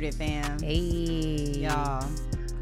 Rooted 0.00 0.14
fam? 0.14 0.58
Hey. 0.62 1.58
Y'all, 1.58 2.08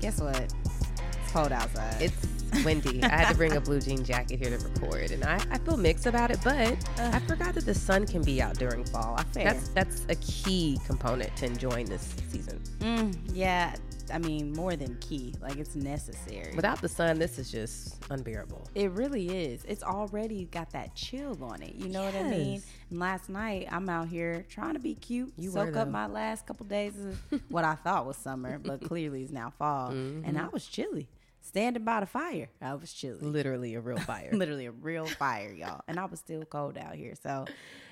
guess 0.01 0.21
what? 0.21 0.41
It's 0.41 1.33
cold 1.33 1.53
outside. 1.53 2.03
It's 2.03 2.65
windy. 2.65 3.01
I 3.05 3.09
had 3.11 3.29
to 3.29 3.37
bring 3.37 3.53
a 3.53 3.61
blue 3.61 3.81
jean 3.81 4.03
jacket 4.03 4.41
here 4.41 4.59
to 4.59 4.65
record, 4.65 5.13
and 5.13 5.23
I, 5.23 5.37
I 5.49 5.59
feel 5.59 5.77
mixed 5.77 6.07
about 6.07 6.33
it, 6.33 6.41
but 6.43 6.77
I 6.99 7.21
forgot 7.21 7.55
that 7.55 7.65
the 7.65 7.75
sun 7.75 8.09
can 8.09 8.23
be 8.23 8.43
out 8.43 8.59
during 8.59 8.85
fall. 8.87 9.15
I 9.17 9.23
think 9.23 9.49
That's 9.49 9.69
that's 9.69 10.05
a 10.09 10.17
key 10.17 10.81
component 10.85 11.37
to 11.37 11.47
enjoying 11.47 11.87
this 11.87 12.13
season. 12.29 12.61
Mm, 12.81 13.17
yeah, 13.33 13.77
I 14.13 14.19
mean, 14.19 14.53
more 14.55 14.75
than 14.75 14.97
key. 14.97 15.33
Like, 15.41 15.59
it's 15.59 15.77
necessary. 15.77 16.57
Without 16.57 16.81
the 16.81 16.89
sun, 16.89 17.21
this 17.21 17.39
is 17.39 17.53
just 17.53 18.05
unbearable. 18.11 18.68
It 18.79 18.93
really 18.93 19.27
is. 19.29 19.65
It's 19.65 19.83
already 19.83 20.45
got 20.45 20.71
that 20.71 20.95
chill 20.95 21.37
on 21.43 21.63
it. 21.63 21.75
You 21.75 21.89
know 21.89 22.05
what 22.05 22.15
I 22.15 22.23
mean? 22.23 22.53
Yes. 22.55 22.67
And 22.91 23.01
last 23.01 23.29
night, 23.29 23.67
I'm 23.71 23.89
out 23.89 24.09
here 24.09 24.45
trying 24.49 24.75
to 24.75 24.79
be 24.81 24.95
cute, 24.95 25.33
You 25.37 25.51
soak 25.51 25.77
up 25.77 25.89
my 25.89 26.07
last 26.07 26.47
couple 26.47 26.65
days 26.67 26.95
of 26.97 27.41
what 27.49 27.65
I 27.65 27.75
thought 27.75 28.07
was 28.07 28.17
summer, 28.17 28.59
but 28.59 28.81
clearly 28.83 29.23
is 29.25 29.33
now 29.33 29.51
fall. 29.59 29.91
And 29.91 30.25
Mm-hmm. 30.25 30.39
I 30.39 30.49
was 30.49 30.65
chilly, 30.67 31.09
standing 31.41 31.85
by 31.85 32.01
the 32.01 32.07
fire. 32.07 32.51
I 32.63 32.75
was 32.77 32.93
chilly. 32.93 33.19
Literally 33.21 33.75
a 33.75 33.81
real 33.81 33.99
fire. 34.13 34.31
literally 34.33 34.67
a 34.67 34.73
real 34.73 35.07
fire, 35.07 35.53
y'all. 35.53 35.81
And 35.89 35.99
I 35.99 36.05
was 36.05 36.21
still 36.21 36.45
cold 36.45 36.79
out 36.79 36.95
here. 36.95 37.15
So, 37.21 37.47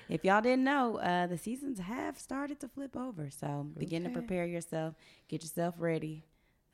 if 0.07 0.23
y'all 0.23 0.41
didn't 0.41 0.63
know, 0.63 0.99
uh, 0.99 1.27
the 1.27 1.37
seasons 1.37 1.79
have 1.79 2.17
started 2.17 2.61
to 2.61 2.69
flip 2.69 2.95
over. 2.95 3.29
So, 3.29 3.67
begin 3.77 4.05
to 4.05 4.09
prepare 4.09 4.45
yourself, 4.45 4.95
get 5.27 5.43
yourself 5.43 5.75
ready. 5.79 6.23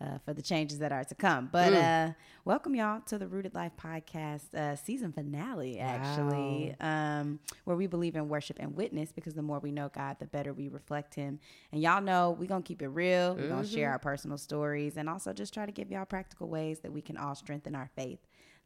Uh, 0.04 0.18
for 0.26 0.34
the 0.34 0.42
changes 0.42 0.80
that 0.80 0.92
are 0.92 1.06
to 1.06 1.16
come. 1.16 1.48
But 1.50 1.72
Mm. 1.72 2.09
uh, 2.09 2.14
welcome 2.44 2.76
y'all 2.76 3.00
to 3.06 3.18
the 3.18 3.26
Rooted 3.26 3.56
Life 3.56 3.72
podcast 3.82 4.54
uh, 4.54 4.76
season 4.76 5.14
finale, 5.14 5.80
actually, 5.80 6.76
um, 6.82 7.40
where 7.64 7.78
we 7.78 7.88
believe 7.88 8.18
in 8.18 8.28
worship 8.28 8.58
and 8.60 8.76
witness 8.76 9.14
because 9.14 9.34
the 9.34 9.42
more 9.42 9.60
we 9.60 9.72
know 9.72 9.88
God, 9.88 10.18
the 10.20 10.26
better 10.26 10.52
we 10.52 10.68
reflect 10.68 11.16
Him. 11.16 11.40
And 11.72 11.82
y'all 11.82 12.02
know 12.02 12.32
we're 12.38 12.50
going 12.50 12.64
to 12.64 12.68
keep 12.68 12.82
it 12.82 12.90
real. 12.90 13.36
We're 13.36 13.48
going 13.48 13.64
to 13.64 13.68
Mm-hmm. 13.70 13.76
share 13.76 13.92
our 13.92 14.00
personal 14.00 14.38
stories 14.38 14.98
and 14.98 15.08
also 15.08 15.32
just 15.32 15.54
try 15.54 15.66
to 15.66 15.72
give 15.72 15.90
y'all 15.90 16.04
practical 16.04 16.50
ways 16.50 16.80
that 16.82 16.92
we 16.92 17.02
can 17.02 17.16
all 17.16 17.34
strengthen 17.36 17.73
our 17.73 17.90
faith. 17.95 18.20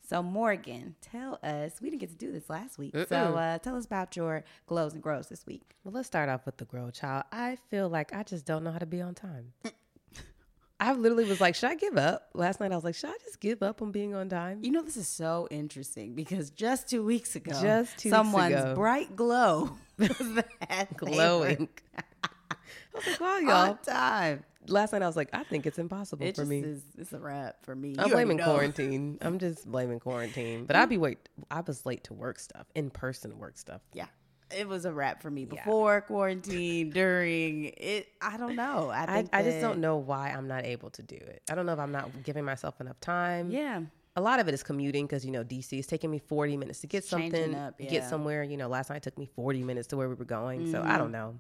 So, 0.10 0.24
Morgan, 0.24 0.96
tell 1.02 1.38
us, 1.44 1.82
we 1.82 1.90
didn't 1.92 2.00
get 2.02 2.10
to 2.10 2.16
do 2.16 2.32
this 2.32 2.50
last 2.50 2.80
week. 2.80 2.96
So, 3.10 3.36
uh, 3.36 3.60
tell 3.60 3.76
us 3.76 3.86
about 3.86 4.16
your 4.16 4.44
glows 4.66 4.94
and 4.94 5.04
grows 5.04 5.28
this 5.28 5.46
week. 5.46 5.76
Well, 5.84 5.94
let's 5.94 6.08
start 6.08 6.30
off 6.30 6.46
with 6.48 6.58
the 6.58 6.66
grow 6.66 6.90
child. 6.90 7.26
I 7.32 7.58
feel 7.70 7.90
like 7.90 8.12
I 8.16 8.24
just 8.24 8.46
don't 8.46 8.64
know 8.64 8.72
how 8.72 8.80
to 8.80 8.86
be 8.88 9.02
on 9.02 9.14
time. 9.14 9.54
I 10.80 10.94
literally 10.94 11.26
was 11.26 11.42
like, 11.42 11.56
should 11.56 11.72
I 11.72 11.76
give 11.76 11.98
up? 11.98 12.30
Last 12.36 12.60
night 12.60 12.72
I 12.72 12.76
was 12.76 12.84
like, 12.84 12.94
should 12.96 13.10
I 13.10 13.18
just 13.26 13.40
give 13.40 13.64
up 13.64 13.82
on 13.82 13.92
being 13.92 14.14
on 14.14 14.30
time? 14.30 14.60
You 14.62 14.72
know, 14.72 14.84
this 14.84 14.96
is 14.98 15.08
so 15.08 15.48
interesting 15.50 16.14
because 16.14 16.52
just 16.52 16.88
two 16.90 17.04
weeks 17.04 17.36
ago, 17.36 17.52
Just 17.60 17.98
two 17.98 18.10
weeks 18.10 18.16
someone's 18.16 18.54
ago. 18.56 18.76
bright 18.76 19.16
glow 19.16 19.72
that 19.98 20.88
Glowing. 20.98 21.68
I 21.98 22.02
was 22.96 23.08
like, 23.08 23.20
wow, 23.20 23.38
y'all. 23.38 23.70
on 23.72 23.78
time. 23.80 24.44
Last 24.68 24.92
night 24.92 25.02
I 25.02 25.08
was 25.08 25.16
like, 25.16 25.30
I 25.34 25.44
think 25.44 25.66
it's 25.66 25.80
impossible 25.80 26.26
It 26.26 26.36
for 26.36 26.46
me. 26.46 26.60
is. 26.60 26.82
It's 26.98 27.14
a 27.14 27.20
wrap 27.20 27.64
for 27.64 27.74
me. 27.76 27.96
I'm 27.98 28.08
You 28.10 28.14
blaming 28.14 28.38
quarantine. 28.38 29.18
I'm 29.22 29.40
just 29.40 29.66
blaming 29.66 30.00
quarantine. 30.00 30.66
But 30.66 30.76
I'd 30.76 30.90
be 30.90 30.98
wait. 30.98 31.18
I 31.50 31.62
was 31.62 31.86
late 31.86 32.04
to 32.06 32.14
work 32.14 32.38
stuff, 32.38 32.68
in 32.76 32.90
person 32.90 33.38
work 33.40 33.58
stuff. 33.58 33.82
Yeah, 33.94 34.08
it 34.56 34.68
was 34.68 34.86
a 34.86 34.92
wrap 34.94 35.22
for 35.22 35.30
me 35.32 35.42
Yeah. 35.52 35.64
before 35.64 36.02
quarantine, 36.02 36.90
during 36.92 37.66
it. 37.78 38.08
I 38.22 38.38
don't 38.38 38.56
know. 38.56 38.90
I 38.90 39.04
I, 39.04 39.06
think 39.18 39.30
I 39.34 39.44
just 39.44 39.62
don't 39.62 39.80
know 39.80 39.98
why 39.98 40.30
I'm 40.30 40.48
not 40.48 40.66
able 40.66 40.90
to 40.92 41.02
do 41.04 41.16
it. 41.16 41.42
I 41.50 41.56
don't 41.56 41.66
know 41.66 41.74
if 41.74 41.80
I'm 41.80 41.92
not 41.92 42.24
giving 42.24 42.46
myself 42.46 42.80
enough 42.82 43.00
time. 43.00 43.52
Yeah, 43.52 43.82
A 44.16 44.22
lot 44.22 44.40
of 44.40 44.48
it 44.48 44.54
is 44.54 44.64
commuting 44.64 45.06
because 45.06 45.26
you 45.26 45.32
know 45.32 45.44
DC 45.44 45.78
is 45.80 45.88
taking 45.88 46.10
me 46.12 46.20
40 46.20 46.58
minutes 46.58 46.80
to 46.82 46.88
get 46.88 47.00
It's 47.00 47.10
something, 47.10 47.54
up, 47.56 47.78
get 47.80 48.04
somewhere. 48.10 48.44
You 48.44 48.58
know, 48.58 48.68
last 48.68 48.90
night 48.90 49.04
took 49.04 49.18
me 49.18 49.26
40 49.36 49.64
minutes 49.64 49.88
to 49.90 49.98
where 49.98 50.08
we 50.10 50.16
were 50.16 50.26
going. 50.26 50.72
So 50.72 50.80
Mm-hmm. 50.80 50.92
I 50.92 50.98
don't 50.98 51.12
know, 51.12 51.40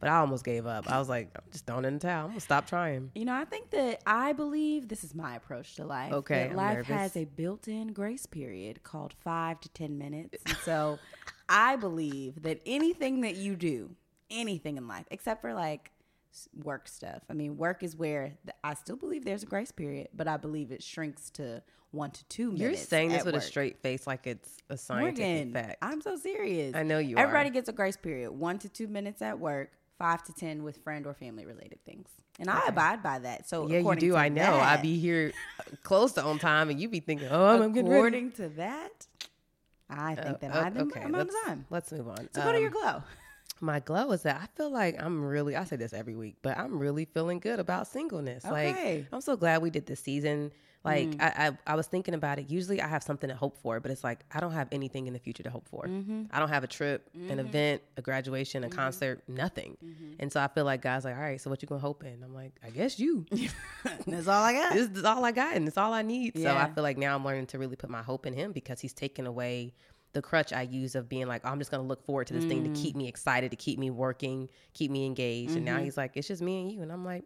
but 0.00 0.08
I 0.10 0.16
almost 0.18 0.44
gave 0.44 0.66
up. 0.66 0.90
I 0.90 0.98
was 0.98 1.08
like, 1.08 1.30
I'm 1.36 1.42
just 1.50 1.64
throwing 1.66 1.84
in 1.84 1.94
the 1.94 2.00
towel. 2.00 2.24
I'm 2.24 2.30
gonna 2.30 2.40
stop 2.40 2.66
trying. 2.66 3.10
you 3.14 3.24
know, 3.24 3.34
I 3.34 3.44
think 3.44 3.70
that 3.70 4.02
I 4.06 4.32
believe 4.32 4.88
this 4.88 5.04
is 5.04 5.14
my 5.14 5.36
approach 5.36 5.76
to 5.76 5.84
life. 5.86 6.12
Okay, 6.12 6.52
life 6.54 6.76
nervous. 6.78 6.88
has 6.96 7.16
a 7.16 7.24
built-in 7.24 7.92
grace 7.92 8.26
period 8.26 8.82
called 8.82 9.14
five 9.24 9.58
to 9.60 9.68
ten 9.70 9.96
minutes, 9.98 10.36
and 10.46 10.56
so 10.64 10.98
I 11.48 11.76
believe 11.76 12.42
that 12.42 12.60
anything 12.66 13.22
that 13.22 13.36
you 13.36 13.56
do, 13.56 13.90
anything 14.30 14.76
in 14.76 14.86
life, 14.86 15.06
except 15.10 15.40
for 15.40 15.54
like 15.54 15.90
work 16.62 16.88
stuff. 16.88 17.22
I 17.28 17.32
mean, 17.32 17.56
work 17.56 17.82
is 17.82 17.96
where 17.96 18.34
th- 18.44 18.56
I 18.62 18.74
still 18.74 18.96
believe 18.96 19.24
there's 19.24 19.42
a 19.42 19.46
grace 19.46 19.72
period, 19.72 20.08
but 20.14 20.28
I 20.28 20.36
believe 20.36 20.70
it 20.70 20.82
shrinks 20.82 21.30
to 21.30 21.62
one 21.90 22.10
to 22.10 22.24
two 22.26 22.52
minutes. 22.52 22.60
You're 22.60 22.74
saying 22.76 23.10
this 23.10 23.24
with 23.24 23.34
work. 23.34 23.42
a 23.42 23.46
straight 23.46 23.78
face, 23.78 24.06
like 24.06 24.26
it's 24.26 24.58
a 24.68 24.76
scientific 24.76 25.24
Morgan, 25.24 25.52
fact. 25.52 25.78
I'm 25.82 26.00
so 26.00 26.16
serious. 26.16 26.74
I 26.74 26.82
know 26.82 26.98
you 26.98 27.16
are. 27.16 27.20
Everybody 27.20 27.50
gets 27.50 27.68
a 27.68 27.72
grace 27.72 27.96
period, 27.96 28.30
one 28.32 28.58
to 28.58 28.68
two 28.68 28.88
minutes 28.88 29.22
at 29.22 29.38
work, 29.38 29.72
five 29.98 30.22
to 30.24 30.32
ten 30.32 30.62
with 30.62 30.76
friend 30.78 31.06
or 31.06 31.14
family 31.14 31.46
related 31.46 31.82
things, 31.84 32.08
and 32.38 32.50
I 32.50 32.66
abide 32.66 33.02
by 33.02 33.20
that. 33.20 33.48
So 33.48 33.68
yeah, 33.68 33.78
you 33.78 33.96
do. 33.96 34.16
I 34.16 34.28
know. 34.28 34.54
I 34.54 34.76
that- 34.76 34.82
be 34.82 34.98
here 34.98 35.32
uh, 35.60 35.62
close 35.82 36.12
to 36.12 36.22
on 36.22 36.38
time, 36.38 36.68
and 36.68 36.78
you 36.78 36.88
be 36.88 37.00
thinking, 37.00 37.28
oh, 37.30 37.62
I'm 37.62 37.72
getting 37.72 37.90
ready. 37.90 37.98
according 37.98 38.32
to 38.32 38.48
that. 38.50 39.06
I 39.90 40.14
think 40.14 40.40
that 40.40 40.54
Uh, 40.54 40.60
I'm, 40.60 40.76
okay, 40.78 41.00
I'm 41.00 41.14
on 41.14 41.20
let's, 41.20 41.34
time. 41.46 41.66
let's 41.70 41.92
move 41.92 42.08
on. 42.08 42.28
So 42.32 42.42
go 42.42 42.52
to 42.52 42.58
your 42.60 42.68
Um, 42.68 42.72
glow. 42.74 43.02
My 43.60 43.80
glow 43.80 44.12
is 44.12 44.22
that 44.22 44.40
I 44.40 44.46
feel 44.56 44.70
like 44.70 45.02
I'm 45.02 45.24
really, 45.24 45.56
I 45.56 45.64
say 45.64 45.76
this 45.76 45.92
every 45.92 46.14
week, 46.14 46.36
but 46.42 46.56
I'm 46.56 46.78
really 46.78 47.06
feeling 47.06 47.40
good 47.40 47.58
about 47.58 47.86
singleness. 47.88 48.44
Okay. 48.44 48.98
Like, 48.98 49.06
I'm 49.12 49.20
so 49.20 49.36
glad 49.36 49.62
we 49.62 49.70
did 49.70 49.86
this 49.86 50.00
season. 50.00 50.52
Like, 50.84 51.08
mm. 51.10 51.20
I, 51.20 51.48
I, 51.48 51.72
I 51.72 51.74
was 51.74 51.86
thinking 51.86 52.14
about 52.14 52.38
it. 52.38 52.48
Usually 52.48 52.80
I 52.80 52.86
have 52.86 53.02
something 53.02 53.28
to 53.28 53.34
hope 53.34 53.58
for, 53.58 53.80
but 53.80 53.90
it's 53.90 54.04
like, 54.04 54.20
I 54.32 54.40
don't 54.40 54.52
have 54.52 54.68
anything 54.72 55.06
in 55.06 55.12
the 55.12 55.18
future 55.18 55.42
to 55.42 55.50
hope 55.50 55.68
for. 55.68 55.84
Mm-hmm. 55.84 56.24
I 56.30 56.38
don't 56.38 56.48
have 56.48 56.64
a 56.64 56.68
trip, 56.68 57.10
an 57.14 57.20
mm-hmm. 57.20 57.40
event, 57.40 57.82
a 57.96 58.02
graduation, 58.02 58.64
a 58.64 58.68
mm-hmm. 58.68 58.78
concert, 58.78 59.22
nothing. 59.28 59.76
And 60.18 60.32
so 60.32 60.40
I 60.40 60.48
feel 60.48 60.64
like 60.64 60.82
God's 60.82 61.04
like, 61.04 61.16
all 61.16 61.20
right, 61.20 61.40
so 61.40 61.50
what 61.50 61.62
you 61.62 61.68
gonna 61.68 61.80
hope 61.80 62.04
in? 62.04 62.22
I'm 62.22 62.34
like, 62.34 62.52
I 62.64 62.70
guess 62.70 62.98
you. 62.98 63.26
That's 64.06 64.28
all 64.28 64.42
I 64.42 64.52
got. 64.52 64.72
this 64.72 64.88
is 64.90 65.04
all 65.04 65.24
I 65.24 65.32
got 65.32 65.56
and 65.56 65.66
it's 65.66 65.76
all 65.78 65.92
I 65.92 66.02
need. 66.02 66.38
So 66.38 66.54
I 66.54 66.70
feel 66.70 66.84
like 66.84 66.96
now 66.96 67.14
I'm 67.14 67.24
learning 67.24 67.46
to 67.48 67.58
really 67.58 67.76
put 67.76 67.90
my 67.90 68.02
hope 68.02 68.26
in 68.26 68.32
him 68.32 68.52
because 68.52 68.80
he's 68.80 68.92
taken 68.92 69.26
away 69.26 69.74
the 70.12 70.22
crutch 70.22 70.52
I 70.52 70.62
use 70.62 70.94
of 70.94 71.08
being 71.08 71.26
like, 71.26 71.42
oh, 71.44 71.48
I'm 71.48 71.58
just 71.58 71.70
gonna 71.70 71.82
look 71.82 72.04
forward 72.04 72.28
to 72.28 72.34
this 72.34 72.44
thing 72.44 72.64
to 72.64 72.70
mm. 72.70 72.82
keep 72.82 72.96
me 72.96 73.08
excited, 73.08 73.50
to 73.50 73.56
keep 73.56 73.78
me 73.78 73.90
working, 73.90 74.48
keep 74.74 74.90
me 74.90 75.04
engaged. 75.06 75.56
And 75.56 75.64
now 75.64 75.78
he's 75.78 75.96
like, 75.96 76.12
it's 76.14 76.28
just 76.28 76.42
me 76.42 76.62
and 76.62 76.72
you. 76.72 76.82
And 76.82 76.90
I'm 76.90 77.04
like, 77.04 77.24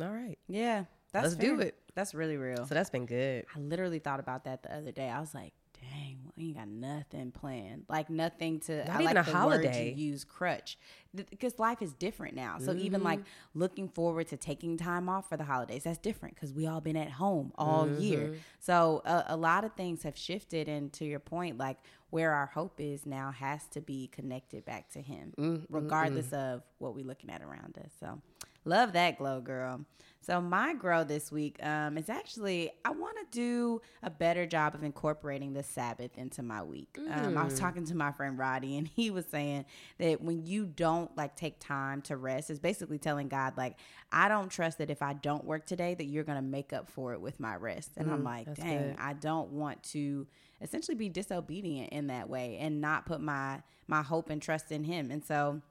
all 0.00 0.08
right. 0.08 0.38
yeah, 0.48 0.84
that's 1.12 1.24
Let's 1.24 1.36
do 1.36 1.60
it. 1.60 1.74
That's 1.94 2.14
really 2.14 2.36
real. 2.36 2.66
So 2.66 2.74
that's 2.74 2.90
been 2.90 3.06
good. 3.06 3.44
I 3.54 3.58
literally 3.58 3.98
thought 3.98 4.20
about 4.20 4.44
that 4.44 4.62
the 4.62 4.74
other 4.74 4.92
day. 4.92 5.08
I 5.10 5.20
was 5.20 5.34
like, 5.34 5.52
dang, 5.78 6.18
we 6.36 6.44
ain't 6.46 6.56
got 6.56 6.68
nothing 6.68 7.32
planned. 7.32 7.84
Like 7.88 8.08
nothing 8.08 8.60
to 8.60 8.78
Not 8.86 8.88
I 8.88 8.94
even 8.94 9.04
like 9.04 9.16
a 9.16 9.22
the 9.22 9.32
holiday. 9.36 9.92
Use 9.94 10.24
crutch. 10.24 10.78
Because 11.14 11.58
life 11.58 11.82
is 11.82 11.92
different 11.92 12.34
now. 12.34 12.56
So 12.58 12.72
even 12.74 13.02
like 13.02 13.18
Mm-hmm. 13.18 13.58
looking 13.60 13.88
forward 13.88 14.28
to 14.28 14.38
taking 14.38 14.78
time 14.78 15.10
off 15.10 15.28
for 15.28 15.36
the 15.36 15.44
holidays, 15.44 15.84
that's 15.84 15.98
different 15.98 16.34
because 16.36 16.54
we 16.54 16.66
all 16.66 16.80
been 16.80 16.96
at 16.96 17.10
home 17.10 17.52
all 17.58 17.86
Mm-hmm. 17.86 18.00
year. 18.00 18.32
So 18.60 19.02
a, 19.04 19.24
a 19.28 19.36
lot 19.36 19.64
of 19.64 19.74
things 19.74 20.04
have 20.04 20.16
shifted 20.16 20.68
and 20.68 20.90
to 20.94 21.04
your 21.04 21.20
point, 21.20 21.58
like 21.58 21.76
where 22.08 22.32
our 22.32 22.46
hope 22.46 22.80
is 22.80 23.04
now 23.04 23.30
has 23.32 23.66
to 23.68 23.82
be 23.82 24.06
connected 24.08 24.64
back 24.64 24.88
to 24.92 25.02
him, 25.02 25.34
Mm-hmm. 25.38 25.64
regardless 25.74 26.32
of 26.32 26.62
what 26.78 26.94
we're 26.94 27.04
looking 27.04 27.28
at 27.28 27.42
around 27.42 27.76
us. 27.84 27.90
So 28.00 28.22
love 28.64 28.94
that 28.94 29.18
glow 29.18 29.40
girl. 29.42 29.84
So 30.24 30.40
my 30.40 30.72
grow 30.74 31.02
this 31.02 31.32
week 31.32 31.56
um, 31.64 31.98
is 31.98 32.08
actually 32.08 32.70
I 32.84 32.90
want 32.90 33.16
to 33.18 33.36
do 33.36 33.82
a 34.04 34.10
better 34.10 34.46
job 34.46 34.74
of 34.74 34.84
incorporating 34.84 35.52
the 35.52 35.64
Sabbath 35.64 36.16
into 36.16 36.42
my 36.44 36.62
week. 36.62 36.96
Um, 37.10 37.36
I 37.36 37.44
was 37.44 37.58
talking 37.58 37.84
to 37.86 37.96
my 37.96 38.12
friend 38.12 38.38
Roddy, 38.38 38.76
and 38.78 38.86
he 38.86 39.10
was 39.10 39.26
saying 39.26 39.64
that 39.98 40.22
when 40.22 40.46
you 40.46 40.64
don't 40.64 41.14
like 41.16 41.34
take 41.34 41.58
time 41.58 42.02
to 42.02 42.16
rest, 42.16 42.50
it's 42.50 42.60
basically 42.60 42.98
telling 42.98 43.26
God 43.28 43.56
like 43.56 43.76
I 44.12 44.28
don't 44.28 44.48
trust 44.48 44.78
that 44.78 44.90
if 44.90 45.02
I 45.02 45.14
don't 45.14 45.44
work 45.44 45.66
today, 45.66 45.94
that 45.94 46.04
you're 46.04 46.24
gonna 46.24 46.40
make 46.40 46.72
up 46.72 46.88
for 46.88 47.12
it 47.14 47.20
with 47.20 47.40
my 47.40 47.56
rest. 47.56 47.90
And 47.96 48.10
I'm 48.10 48.22
like, 48.22 48.54
dang, 48.54 48.90
good. 48.90 48.96
I 49.00 49.14
don't 49.14 49.50
want 49.50 49.82
to 49.84 50.26
essentially 50.60 50.94
be 50.94 51.08
disobedient 51.08 51.90
in 51.90 52.06
that 52.06 52.28
way 52.28 52.58
and 52.60 52.80
not 52.80 53.06
put 53.06 53.20
my 53.20 53.62
my 53.88 54.02
hope 54.02 54.30
and 54.30 54.40
trust 54.40 54.70
in 54.70 54.84
Him. 54.84 55.10
And 55.10 55.24
so. 55.24 55.62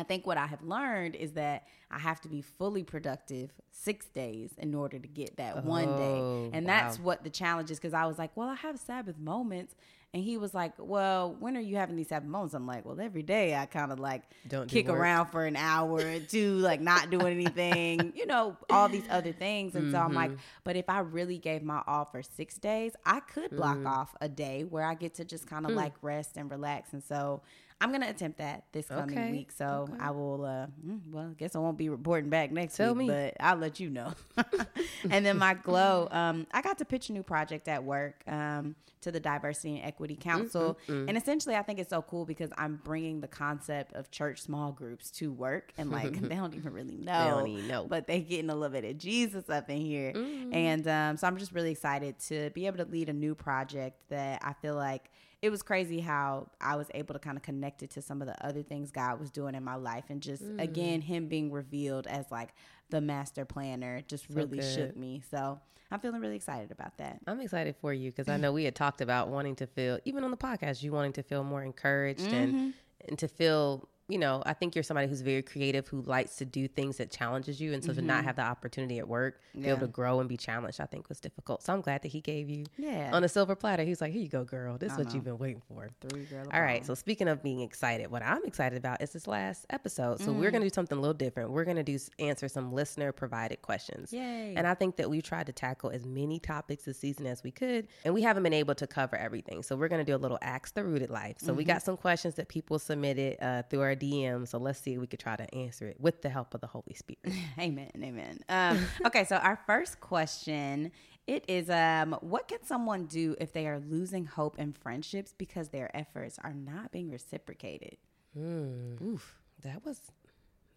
I 0.00 0.04
think 0.04 0.26
what 0.26 0.36
I 0.38 0.46
have 0.46 0.62
learned 0.62 1.14
is 1.14 1.32
that 1.32 1.66
I 1.90 1.98
have 1.98 2.20
to 2.22 2.28
be 2.28 2.40
fully 2.40 2.82
productive 2.82 3.52
six 3.70 4.06
days 4.06 4.52
in 4.58 4.74
order 4.74 4.98
to 4.98 5.08
get 5.08 5.36
that 5.36 5.64
one 5.64 5.94
Oh, 5.94 5.96
day. 5.96 6.50
And 6.52 6.68
that's 6.68 6.98
wow. 6.98 7.04
what 7.04 7.24
the 7.24 7.30
challenge 7.30 7.70
is 7.70 7.78
because 7.78 7.94
I 7.94 8.06
was 8.06 8.18
like, 8.18 8.30
well, 8.36 8.48
I 8.48 8.54
have 8.56 8.78
Sabbath 8.78 9.18
moments. 9.18 9.74
And 10.12 10.24
he 10.24 10.36
was 10.38 10.54
like, 10.54 10.72
well, 10.78 11.36
when 11.38 11.56
are 11.56 11.60
you 11.60 11.76
having 11.76 11.94
these 11.94 12.08
Sabbath 12.08 12.28
moments? 12.28 12.52
I'm 12.54 12.66
like, 12.66 12.84
well, 12.84 13.00
every 13.00 13.22
day 13.22 13.54
I 13.54 13.66
kind 13.66 13.92
of 13.92 14.00
like 14.00 14.24
Don't 14.48 14.68
kick 14.68 14.88
around 14.88 15.26
for 15.26 15.44
an 15.46 15.54
hour 15.54 15.98
or 16.00 16.18
two, 16.18 16.54
like 16.56 16.80
not 16.80 17.10
doing 17.10 17.32
anything, 17.32 18.12
you 18.16 18.26
know, 18.26 18.56
all 18.70 18.88
these 18.88 19.04
other 19.08 19.30
things. 19.32 19.76
And 19.76 19.92
so 19.92 19.98
I'm 19.98 20.12
like, 20.14 20.30
Mm-hmm. 20.32 20.40
but 20.64 20.74
if 20.76 20.88
I 20.90 20.98
really 21.00 21.38
gave 21.38 21.62
my 21.62 21.82
all 21.86 22.04
for 22.06 22.22
six 22.24 22.56
days, 22.58 22.92
I 23.06 23.20
could 23.20 23.54
block 23.54 23.78
Mm. 23.78 23.86
off 23.86 24.14
a 24.20 24.28
day 24.28 24.64
where 24.64 24.84
I 24.84 24.94
get 24.94 25.14
to 25.14 25.24
just 25.24 25.46
kind 25.46 25.64
of 25.64 25.72
like 25.72 25.92
rest 26.02 26.36
and 26.36 26.50
relax. 26.50 26.92
And 26.92 27.04
so 27.04 27.42
I'm 27.80 27.92
gonna 27.92 28.08
attempt 28.10 28.38
that 28.38 28.64
this 28.72 28.88
coming 28.88 29.16
Okay, 29.18 29.30
week. 29.32 29.52
So 29.52 29.86
okay. 29.90 29.94
I 30.00 30.10
will. 30.10 30.44
Uh, 30.44 30.66
mm, 30.86 31.00
well, 31.10 31.28
I 31.30 31.34
guess 31.34 31.56
I 31.56 31.60
won't 31.60 31.78
be 31.78 31.88
reporting 31.88 32.28
back 32.28 32.50
next 32.52 32.76
Tell 32.76 32.94
week, 32.94 33.08
me. 33.08 33.14
but 33.14 33.36
I'll 33.40 33.56
let 33.56 33.80
you 33.80 33.88
know. 33.90 34.12
and 35.10 35.24
then 35.24 35.38
my 35.38 35.54
glow. 35.54 36.08
Um, 36.20 36.46
I 36.52 36.60
got 36.60 36.78
to 36.78 36.84
pitch 36.84 37.08
a 37.08 37.12
new 37.12 37.22
project 37.22 37.66
at 37.68 37.82
work 37.84 38.22
um, 38.26 38.74
to 39.00 39.10
the 39.12 39.20
Diversity 39.20 39.76
and 39.78 39.86
Equity 39.86 40.16
Council, 40.16 40.76
and 40.88 41.16
essentially, 41.16 41.54
I 41.56 41.62
think 41.62 41.78
it's 41.78 41.88
so 41.90 42.02
cool 42.02 42.26
because 42.26 42.50
I'm 42.58 42.80
bringing 42.84 43.20
the 43.20 43.28
concept 43.28 43.94
of 43.94 44.10
church 44.10 44.40
small 44.42 44.72
groups 44.72 45.10
to 45.12 45.32
work, 45.32 45.72
and 45.78 45.90
like 45.90 46.20
they 46.28 46.34
don't 46.34 46.54
even 46.54 46.72
really 46.72 46.96
know, 46.98 47.38
don't 47.38 47.48
even 47.48 47.68
know. 47.68 47.86
but 47.88 48.06
they 48.06 48.20
getting 48.20 48.50
a 48.50 48.54
little 48.54 48.68
bit 48.72 48.84
of 48.84 48.98
Jesus 48.98 49.48
up 49.48 49.70
in 49.70 49.78
here, 49.78 50.12
Mm-hmm. 50.12 50.52
and 50.54 50.88
um, 50.88 51.16
so 51.16 51.26
I'm 51.26 51.38
just 51.38 51.52
really 51.52 51.70
excited 51.70 52.18
to 52.28 52.50
be 52.50 52.66
able 52.66 52.78
to 52.84 52.90
lead 52.90 53.08
a 53.08 53.12
new 53.14 53.34
project 53.34 54.00
that 54.10 54.40
I 54.44 54.52
feel 54.54 54.74
like 54.74 55.10
it 55.42 55.50
was 55.50 55.62
crazy 55.62 56.00
how 56.00 56.48
I 56.60 56.76
was 56.76 56.88
able 56.94 57.14
to 57.14 57.18
kind 57.18 57.36
of 57.36 57.42
connect 57.42 57.82
it 57.82 57.90
to 57.90 58.02
some 58.02 58.20
of 58.20 58.28
the 58.28 58.46
other 58.46 58.62
things 58.62 58.90
God 58.90 59.18
was 59.18 59.30
doing 59.30 59.54
in 59.54 59.64
my 59.64 59.76
life. 59.76 60.04
And 60.10 60.20
just 60.20 60.42
Mm. 60.44 60.60
again, 60.60 61.00
Him 61.00 61.28
being 61.28 61.50
revealed 61.50 62.06
as 62.06 62.26
like 62.30 62.50
the 62.90 63.00
master 63.00 63.44
planner 63.44 64.02
just 64.02 64.28
really 64.28 64.58
good. 64.58 64.74
shook 64.74 64.96
me. 64.96 65.22
So 65.30 65.58
I'm 65.90 65.98
feeling 66.00 66.20
really 66.20 66.36
excited 66.36 66.70
about 66.70 66.98
that. 66.98 67.20
I'm 67.26 67.40
excited 67.40 67.74
for 67.80 67.92
you 67.94 68.10
because 68.10 68.28
I 68.28 68.36
know 68.42 68.52
we 68.52 68.64
had 68.64 68.74
talked 68.74 69.00
about 69.00 69.28
wanting 69.28 69.56
to 69.56 69.66
feel, 69.66 69.98
even 70.04 70.24
on 70.24 70.30
the 70.30 70.36
podcast, 70.36 70.82
you 70.82 70.92
wanting 70.92 71.14
to 71.14 71.22
feel 71.22 71.42
more 71.42 71.62
encouraged 71.62 72.20
Mm-hmm. 72.30 72.34
and 72.34 72.74
and 73.08 73.18
to 73.18 73.28
feel, 73.28 73.88
you 74.10 74.18
know, 74.18 74.42
I 74.44 74.52
think 74.52 74.74
you're 74.74 74.82
somebody 74.82 75.06
who's 75.08 75.20
very 75.20 75.42
creative, 75.42 75.86
who 75.88 76.02
likes 76.02 76.36
to 76.36 76.44
do 76.44 76.66
things 76.68 76.96
that 76.98 77.10
challenges 77.10 77.60
you, 77.60 77.72
and 77.72 77.82
so 77.84 77.92
to 77.94 78.02
not 78.02 78.24
have 78.24 78.36
the 78.36 78.42
opportunity 78.42 78.98
at 78.98 79.08
work, 79.08 79.40
be 79.54 79.60
Mm-hmm. 79.60 79.68
Able 79.68 79.80
to 79.80 79.86
grow 79.88 80.20
and 80.20 80.28
be 80.28 80.36
challenged, 80.36 80.80
I 80.80 80.86
think 80.86 81.08
was 81.08 81.20
difficult. 81.20 81.62
So 81.62 81.72
I'm 81.72 81.80
glad 81.80 82.02
that 82.02 82.08
he 82.08 82.20
gave 82.20 82.48
you 82.50 82.64
Yeah. 82.76 83.10
on 83.12 83.24
a 83.24 83.28
silver 83.28 83.54
platter. 83.54 83.84
He's 83.84 84.00
like, 84.00 84.12
here 84.12 84.22
you 84.22 84.28
go, 84.28 84.44
girl. 84.44 84.78
This 84.78 84.92
is 84.92 84.98
what 84.98 85.14
you've 85.14 85.24
been 85.24 85.38
waiting 85.38 85.62
for. 85.68 85.88
Three 86.08 86.24
girl. 86.24 86.46
All 86.52 86.60
right. 86.62 86.84
So 86.84 86.94
speaking 86.94 87.28
of 87.28 87.42
being 87.42 87.60
excited, 87.60 88.10
what 88.10 88.22
I'm 88.22 88.44
excited 88.44 88.76
about 88.76 89.00
is 89.02 89.12
this 89.12 89.26
last 89.26 89.66
episode. 89.70 90.20
So 90.20 90.32
Mm. 90.32 90.38
we're 90.40 90.50
going 90.50 90.62
to 90.62 90.68
do 90.68 90.74
something 90.74 90.96
a 90.98 91.00
little 91.00 91.14
different. 91.14 91.50
We're 91.50 91.64
going 91.64 91.76
to 91.76 91.82
do 91.82 91.98
answer 92.18 92.48
some 92.48 92.72
listener 92.72 93.12
provided 93.12 93.62
questions. 93.62 94.12
Yay. 94.12 94.54
And 94.56 94.66
I 94.66 94.74
think 94.74 94.96
that 94.96 95.08
we've 95.10 95.22
tried 95.22 95.46
to 95.46 95.52
tackle 95.52 95.90
as 95.90 96.04
many 96.04 96.38
topics 96.38 96.84
this 96.84 96.98
season 96.98 97.26
as 97.26 97.42
we 97.42 97.50
could, 97.50 97.86
and 98.04 98.12
we 98.14 98.22
haven't 98.22 98.42
been 98.42 98.52
able 98.52 98.74
to 98.76 98.86
cover 98.86 99.16
everything. 99.16 99.62
So 99.62 99.76
we're 99.76 99.88
going 99.88 100.04
to 100.04 100.10
do 100.10 100.16
a 100.16 100.18
little 100.18 100.38
ask 100.42 100.74
the 100.74 100.84
rooted 100.84 101.10
life. 101.10 101.36
So 101.38 101.52
we 101.52 101.62
Mm-hmm. 101.64 101.72
got 101.72 101.82
some 101.82 101.96
questions 101.96 102.34
that 102.36 102.48
people 102.48 102.78
submitted 102.78 103.36
uh, 103.42 103.62
through 103.68 103.80
our 103.82 103.94
DM. 104.00 104.48
So 104.48 104.58
let's 104.58 104.80
see 104.80 104.94
if 104.94 105.00
we 105.00 105.06
could 105.06 105.20
try 105.20 105.36
to 105.36 105.54
answer 105.54 105.86
it 105.86 106.00
with 106.00 106.22
the 106.22 106.28
help 106.28 106.54
of 106.54 106.60
the 106.60 106.66
Holy 106.66 106.94
Spirit. 106.94 107.20
Amen. 107.58 107.90
Amen. 108.02 108.40
Um, 108.48 108.84
okay, 109.06 109.24
so 109.24 109.36
our 109.36 109.58
first 109.66 110.00
question 110.00 110.90
it 111.26 111.44
is 111.48 111.68
um 111.70 112.16
what 112.22 112.48
can 112.48 112.64
someone 112.64 113.04
do 113.06 113.36
if 113.38 113.52
they 113.52 113.66
are 113.68 113.78
losing 113.78 114.24
hope 114.24 114.58
in 114.58 114.72
friendships 114.72 115.34
because 115.36 115.68
their 115.68 115.94
efforts 115.96 116.38
are 116.42 116.54
not 116.54 116.90
being 116.90 117.10
reciprocated? 117.10 117.96
Oof, 118.36 119.38
that 119.62 119.84
was 119.84 120.00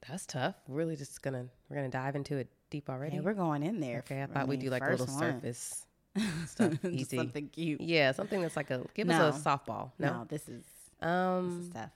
that's 0.07 0.25
tough. 0.25 0.55
Really, 0.67 0.95
just 0.95 1.21
gonna 1.21 1.45
we're 1.69 1.77
gonna 1.77 1.89
dive 1.89 2.15
into 2.15 2.37
it 2.37 2.49
deep 2.69 2.89
already. 2.89 3.15
Yeah, 3.15 3.21
we're 3.21 3.33
going 3.33 3.63
in 3.63 3.79
there. 3.79 3.99
okay, 3.99 4.21
I 4.21 4.25
thought 4.25 4.47
we'd 4.47 4.59
do 4.59 4.69
like 4.69 4.83
a 4.85 4.89
little 4.91 5.05
one. 5.07 5.17
surface 5.19 5.85
stuff, 6.47 6.73
easy. 6.85 7.17
something 7.17 7.47
cute. 7.49 7.81
Yeah, 7.81 8.11
something 8.11 8.41
that's 8.41 8.55
like 8.57 8.69
a 8.69 8.83
give 8.93 9.07
No. 9.07 9.27
us 9.27 9.39
a 9.45 9.49
softball. 9.49 9.91
No, 9.97 10.07
No, 10.11 10.25
this 10.27 10.47
is 10.49 10.63
um, 11.01 11.57
this 11.57 11.67
is 11.67 11.73
tough. 11.73 11.89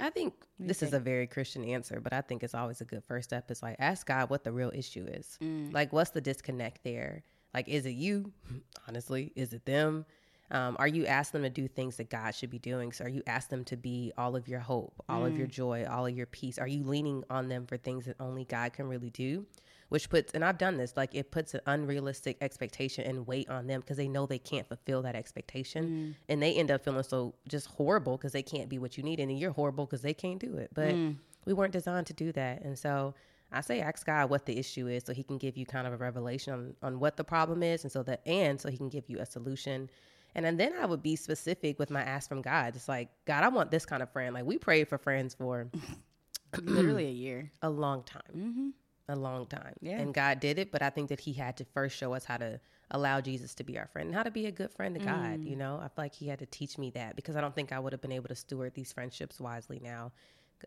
I 0.00 0.10
think 0.10 0.32
this 0.58 0.82
is 0.82 0.92
a 0.92 1.00
very 1.00 1.26
Christian 1.26 1.64
answer, 1.64 2.00
but 2.00 2.12
I 2.12 2.20
think 2.20 2.42
it's 2.42 2.54
always 2.54 2.80
a 2.80 2.84
good 2.84 3.02
first 3.04 3.30
step. 3.30 3.50
Is 3.50 3.62
like 3.62 3.76
ask 3.78 4.06
God 4.06 4.30
what 4.30 4.44
the 4.44 4.52
real 4.52 4.70
issue 4.74 5.06
is. 5.06 5.38
Mm. 5.42 5.72
Like, 5.72 5.92
what's 5.92 6.10
the 6.10 6.20
disconnect 6.20 6.84
there? 6.84 7.24
Like, 7.52 7.68
is 7.68 7.86
it 7.86 7.90
you? 7.90 8.32
Honestly, 8.88 9.32
is 9.34 9.52
it 9.52 9.64
them? 9.64 10.06
Um, 10.50 10.76
are 10.78 10.86
you 10.86 11.06
asking 11.06 11.42
them 11.42 11.52
to 11.52 11.60
do 11.62 11.66
things 11.66 11.96
that 11.96 12.10
God 12.10 12.34
should 12.34 12.50
be 12.50 12.58
doing? 12.58 12.92
So, 12.92 13.04
are 13.04 13.08
you 13.08 13.22
asking 13.26 13.58
them 13.58 13.64
to 13.66 13.76
be 13.76 14.12
all 14.16 14.36
of 14.36 14.46
your 14.46 14.60
hope, 14.60 14.94
all 15.08 15.24
of 15.24 15.36
your 15.36 15.46
joy, 15.46 15.86
all 15.90 16.06
of 16.06 16.16
your 16.16 16.26
peace? 16.26 16.58
Are 16.58 16.68
you 16.68 16.84
leaning 16.84 17.24
on 17.30 17.48
them 17.48 17.66
for 17.66 17.76
things 17.76 18.04
that 18.06 18.16
only 18.20 18.44
God 18.44 18.72
can 18.72 18.86
really 18.86 19.10
do? 19.10 19.46
Which 19.88 20.08
puts, 20.08 20.32
and 20.32 20.44
I've 20.44 20.58
done 20.58 20.76
this, 20.76 20.96
like 20.96 21.14
it 21.14 21.30
puts 21.30 21.54
an 21.54 21.60
unrealistic 21.66 22.38
expectation 22.40 23.04
and 23.04 23.26
weight 23.26 23.48
on 23.48 23.66
them 23.66 23.80
because 23.80 23.96
they 23.96 24.08
know 24.08 24.26
they 24.26 24.38
can't 24.38 24.66
fulfill 24.66 25.02
that 25.02 25.14
expectation. 25.14 25.88
Mm. 25.88 26.14
And 26.28 26.42
they 26.42 26.54
end 26.54 26.70
up 26.70 26.84
feeling 26.84 27.02
so 27.02 27.34
just 27.48 27.66
horrible 27.66 28.16
because 28.16 28.32
they 28.32 28.42
can't 28.42 28.68
be 28.68 28.78
what 28.78 28.96
you 28.96 29.02
need. 29.02 29.20
And 29.20 29.38
you're 29.38 29.52
horrible 29.52 29.86
because 29.86 30.02
they 30.02 30.14
can't 30.14 30.40
do 30.40 30.56
it. 30.56 30.70
But 30.74 30.94
mm. 30.94 31.16
we 31.44 31.52
weren't 31.52 31.72
designed 31.72 32.06
to 32.08 32.12
do 32.12 32.32
that. 32.32 32.62
And 32.62 32.78
so 32.78 33.14
I 33.52 33.60
say 33.60 33.80
ask 33.80 34.04
God 34.04 34.30
what 34.30 34.46
the 34.46 34.58
issue 34.58 34.88
is 34.88 35.04
so 35.04 35.12
he 35.12 35.22
can 35.22 35.38
give 35.38 35.56
you 35.56 35.64
kind 35.64 35.86
of 35.86 35.92
a 35.92 35.96
revelation 35.96 36.52
on, 36.52 36.74
on 36.82 37.00
what 37.00 37.16
the 37.16 37.24
problem 37.24 37.62
is 37.62 37.84
and 37.84 37.92
so 37.92 38.02
that 38.02 38.20
and 38.26 38.60
so 38.60 38.70
he 38.70 38.76
can 38.76 38.88
give 38.88 39.08
you 39.08 39.18
a 39.20 39.26
solution. 39.26 39.90
And, 40.34 40.44
and 40.44 40.58
then 40.58 40.72
I 40.80 40.86
would 40.86 41.02
be 41.02 41.14
specific 41.14 41.78
with 41.78 41.90
my 41.90 42.02
ask 42.02 42.28
from 42.28 42.42
God. 42.42 42.74
It's 42.74 42.88
like, 42.88 43.08
God, 43.24 43.44
I 43.44 43.48
want 43.48 43.70
this 43.70 43.86
kind 43.86 44.02
of 44.02 44.10
friend. 44.10 44.34
Like 44.34 44.44
we 44.44 44.58
prayed 44.58 44.88
for 44.88 44.98
friends 44.98 45.34
for 45.34 45.68
Literally 46.62 47.06
a 47.06 47.12
year. 47.12 47.52
a 47.62 47.70
long 47.70 48.02
time. 48.02 48.22
Mm-hmm. 48.36 48.68
A 49.08 49.16
long 49.16 49.46
time. 49.46 49.74
Yeah. 49.82 49.98
And 50.00 50.14
God 50.14 50.40
did 50.40 50.58
it, 50.58 50.72
but 50.72 50.82
I 50.82 50.90
think 50.90 51.10
that 51.10 51.20
he 51.20 51.34
had 51.34 51.56
to 51.58 51.64
first 51.64 51.96
show 51.96 52.14
us 52.14 52.24
how 52.24 52.38
to 52.38 52.58
allow 52.90 53.20
Jesus 53.20 53.54
to 53.56 53.64
be 53.64 53.78
our 53.78 53.86
friend 53.86 54.08
and 54.08 54.16
how 54.16 54.22
to 54.22 54.30
be 54.30 54.46
a 54.46 54.52
good 54.52 54.70
friend 54.70 54.94
to 54.94 55.04
God. 55.04 55.44
You 55.44 55.56
mm. 55.56 55.58
know, 55.58 55.76
I 55.76 55.88
feel 55.88 56.04
like 56.04 56.14
he 56.14 56.28
had 56.28 56.38
to 56.38 56.46
teach 56.46 56.78
me 56.78 56.90
that 56.90 57.16
because 57.16 57.36
I 57.36 57.40
don't 57.40 57.54
think 57.54 57.72
I 57.72 57.78
would 57.78 57.92
have 57.92 58.00
been 58.00 58.12
able 58.12 58.28
to 58.28 58.34
steward 58.34 58.74
these 58.74 58.92
friendships 58.92 59.38
wisely 59.40 59.80
now. 59.82 60.12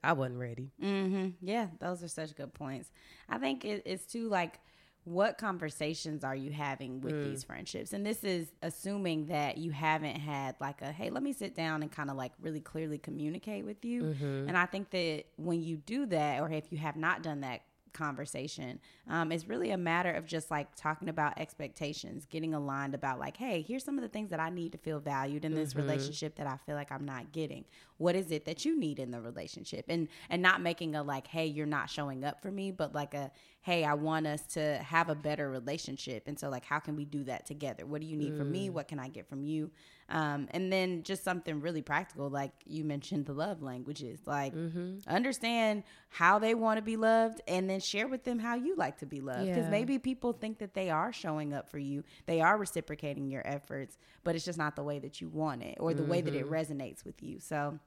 I 0.04 0.14
wasn't 0.14 0.38
ready. 0.40 0.72
Mm-hmm. 0.84 1.30
Yeah, 1.42 1.68
those 1.80 2.04
are 2.04 2.08
such 2.08 2.36
good 2.36 2.54
points. 2.54 2.92
I 3.28 3.40
think 3.40 3.66
it, 3.66 3.82
it's 3.86 4.06
too 4.06 4.30
like, 4.30 4.60
what 5.04 5.38
conversations 5.38 6.26
are 6.26 6.36
you 6.36 6.52
having 6.52 7.00
with 7.00 7.14
mm. 7.14 7.30
these 7.30 7.44
friendships? 7.44 7.94
And 7.94 8.06
this 8.06 8.26
is 8.26 8.52
assuming 8.62 9.28
that 9.28 9.58
you 9.58 9.72
haven't 9.72 10.18
had 10.18 10.56
like 10.60 10.82
a, 10.82 10.92
hey, 10.92 11.10
let 11.10 11.24
me 11.24 11.32
sit 11.32 11.56
down 11.56 11.82
and 11.82 11.90
kind 11.90 12.12
of 12.12 12.18
like 12.18 12.34
really 12.42 12.60
clearly 12.60 12.98
communicate 12.98 13.64
with 13.64 13.86
you. 13.86 14.04
Mm-hmm. 14.04 14.50
And 14.50 14.58
I 14.58 14.66
think 14.66 14.90
that 14.90 15.24
when 15.38 15.64
you 15.64 15.78
do 15.78 16.06
that, 16.08 16.42
or 16.42 16.52
if 16.52 16.72
you 16.72 16.78
have 16.80 16.98
not 16.98 17.24
done 17.24 17.40
that 17.42 17.62
conversation, 17.98 18.80
um, 19.10 19.32
it's 19.32 19.48
really 19.48 19.72
a 19.72 19.78
matter 19.78 20.12
of 20.12 20.26
just 20.26 20.52
like 20.52 20.68
talking 20.76 21.10
about 21.10 21.38
expectations, 21.40 22.26
getting 22.30 22.54
aligned 22.54 22.94
about 22.94 23.20
like, 23.20 23.38
hey, 23.38 23.66
here's 23.68 23.84
some 23.84 23.98
of 23.98 24.02
the 24.04 24.08
things 24.10 24.30
that 24.30 24.40
I 24.40 24.50
need 24.50 24.72
to 24.74 24.78
feel 24.78 25.00
valued 25.00 25.44
in 25.46 25.56
this 25.56 25.76
relationship 25.76 26.36
that 26.36 26.48
I 26.48 26.58
feel 26.66 26.76
like 26.76 26.92
I'm 26.92 27.06
not 27.06 27.32
getting. 27.32 27.66
What 27.98 28.16
is 28.16 28.32
it 28.32 28.46
that 28.46 28.66
you 28.66 28.80
need 28.80 29.00
in 29.00 29.12
the 29.12 29.20
relationship? 29.20 29.86
And 29.90 30.08
and 30.30 30.42
not 30.42 30.62
making 30.62 30.96
a 30.96 31.04
like, 31.04 31.28
hey, 31.28 31.48
you're 31.48 31.66
not 31.66 31.90
showing 31.90 32.24
up 32.24 32.42
for 32.42 32.52
me, 32.52 32.72
but 32.72 32.94
like 32.94 33.14
a 33.14 33.32
hey, 33.68 33.84
I 33.84 33.96
want 33.96 34.26
us 34.26 34.44
to 34.54 34.78
have 34.78 35.10
a 35.10 35.16
better 35.16 35.50
relationship. 35.50 36.30
And 36.30 36.40
so 36.40 36.48
like 36.48 36.64
how 36.64 36.80
can 36.80 36.96
we 36.96 37.04
do 37.04 37.26
that 37.26 37.46
together? 37.46 37.86
What 37.86 38.00
do 38.00 38.08
you 38.08 38.16
need 38.16 38.38
from 38.38 38.50
me? 38.50 38.70
Mm. 38.70 38.72
What 38.72 38.88
can 38.88 38.98
I 38.98 39.10
get 39.10 39.28
from 39.28 39.44
you? 39.44 39.72
Um, 40.08 40.48
and 40.52 40.72
then 40.72 41.04
just 41.04 41.22
something 41.26 41.60
really 41.60 41.82
practical, 41.82 42.30
like 42.30 42.54
you 42.66 42.86
mentioned 42.86 43.26
the 43.26 43.34
love 43.34 43.62
languages. 43.62 44.22
Like 44.26 44.56
mm-hmm. 44.56 45.00
understand 45.06 45.84
how 46.08 46.40
they 46.40 46.56
want 46.56 46.78
to 46.78 46.82
be 46.82 46.96
loved 46.96 47.42
and 47.46 47.70
then 47.70 47.82
share 47.82 48.08
with 48.08 48.24
them 48.24 48.40
how 48.40 48.56
you 48.56 48.74
like 48.78 49.00
to 49.00 49.06
be 49.06 49.20
loved. 49.20 49.48
Because 49.48 49.66
Yeah. 49.66 49.70
maybe 49.70 50.00
people 50.00 50.32
think 50.32 50.60
that 50.60 50.74
they 50.74 50.90
are 50.90 51.12
showing 51.12 51.54
up 51.54 51.68
for 51.68 51.78
you, 51.78 52.06
they 52.26 52.40
are 52.40 52.58
reciprocating 52.58 53.28
your 53.30 53.46
efforts, 53.46 53.98
but 54.24 54.34
it's 54.34 54.46
just 54.46 54.58
not 54.58 54.78
the 54.78 54.84
way 54.84 55.00
that 55.00 55.20
you 55.20 55.28
want 55.28 55.62
it 55.62 55.76
or 55.82 55.94
the 55.94 56.06
way 56.06 56.22
that 56.22 56.34
it 56.34 56.46
mm-hmm. 56.46 56.54
resonates 56.54 57.04
with 57.04 57.22
you. 57.22 57.42
So 57.42 57.78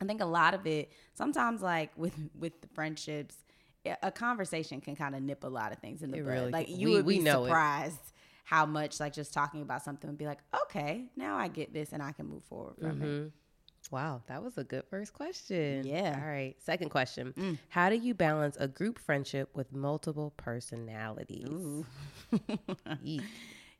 I 0.00 0.04
think 0.06 0.22
a 0.22 0.26
lot 0.26 0.54
of 0.54 0.66
it 0.66 0.92
sometimes 1.12 1.60
like 1.60 1.90
with 1.96 2.14
with 2.38 2.60
the 2.62 2.68
friendships, 2.68 3.36
a- 4.02 4.10
conversation 4.12 4.80
can 4.80 4.96
kind 4.96 5.14
of 5.14 5.22
nip 5.22 5.44
a 5.44 5.48
lot 5.48 5.72
of 5.72 5.78
things 5.78 6.02
in 6.02 6.10
the 6.10 6.18
It 6.18 6.24
bud. 6.24 6.30
really 6.30 6.50
like 6.50 6.68
you 6.68 6.88
We- 6.88 6.94
would 6.96 7.06
be 7.06 7.18
know 7.20 7.44
it. 7.44 7.48
surprised 7.48 8.12
how 8.44 8.64
much 8.66 9.00
like 9.00 9.12
just 9.12 9.32
talking 9.34 9.62
about 9.62 9.82
something 9.82 10.08
would 10.08 10.18
be 10.18 10.26
like, 10.26 10.38
okay, 10.64 11.06
now 11.16 11.36
I 11.36 11.48
get 11.48 11.72
this 11.72 11.92
and 11.92 12.02
I 12.02 12.12
can 12.12 12.26
move 12.26 12.44
forward 12.44 12.76
from 12.78 13.02
it. 13.02 13.04
Mm-hmm. 13.06 13.28
Wow, 13.94 14.22
that 14.26 14.42
was 14.42 14.58
a 14.58 14.64
good 14.64 14.84
first 14.90 15.12
question. 15.12 15.86
Yeah. 15.86 16.18
All 16.20 16.26
right. 16.28 16.54
Second 16.60 16.90
question. 16.90 17.32
Mm. 17.36 17.58
How 17.68 17.88
do 17.88 17.94
you 17.96 18.14
balance 18.14 18.56
a 18.58 18.66
group 18.66 18.98
friendship 18.98 19.48
with 19.54 19.72
multiple 19.72 20.32
personalities? 20.36 21.84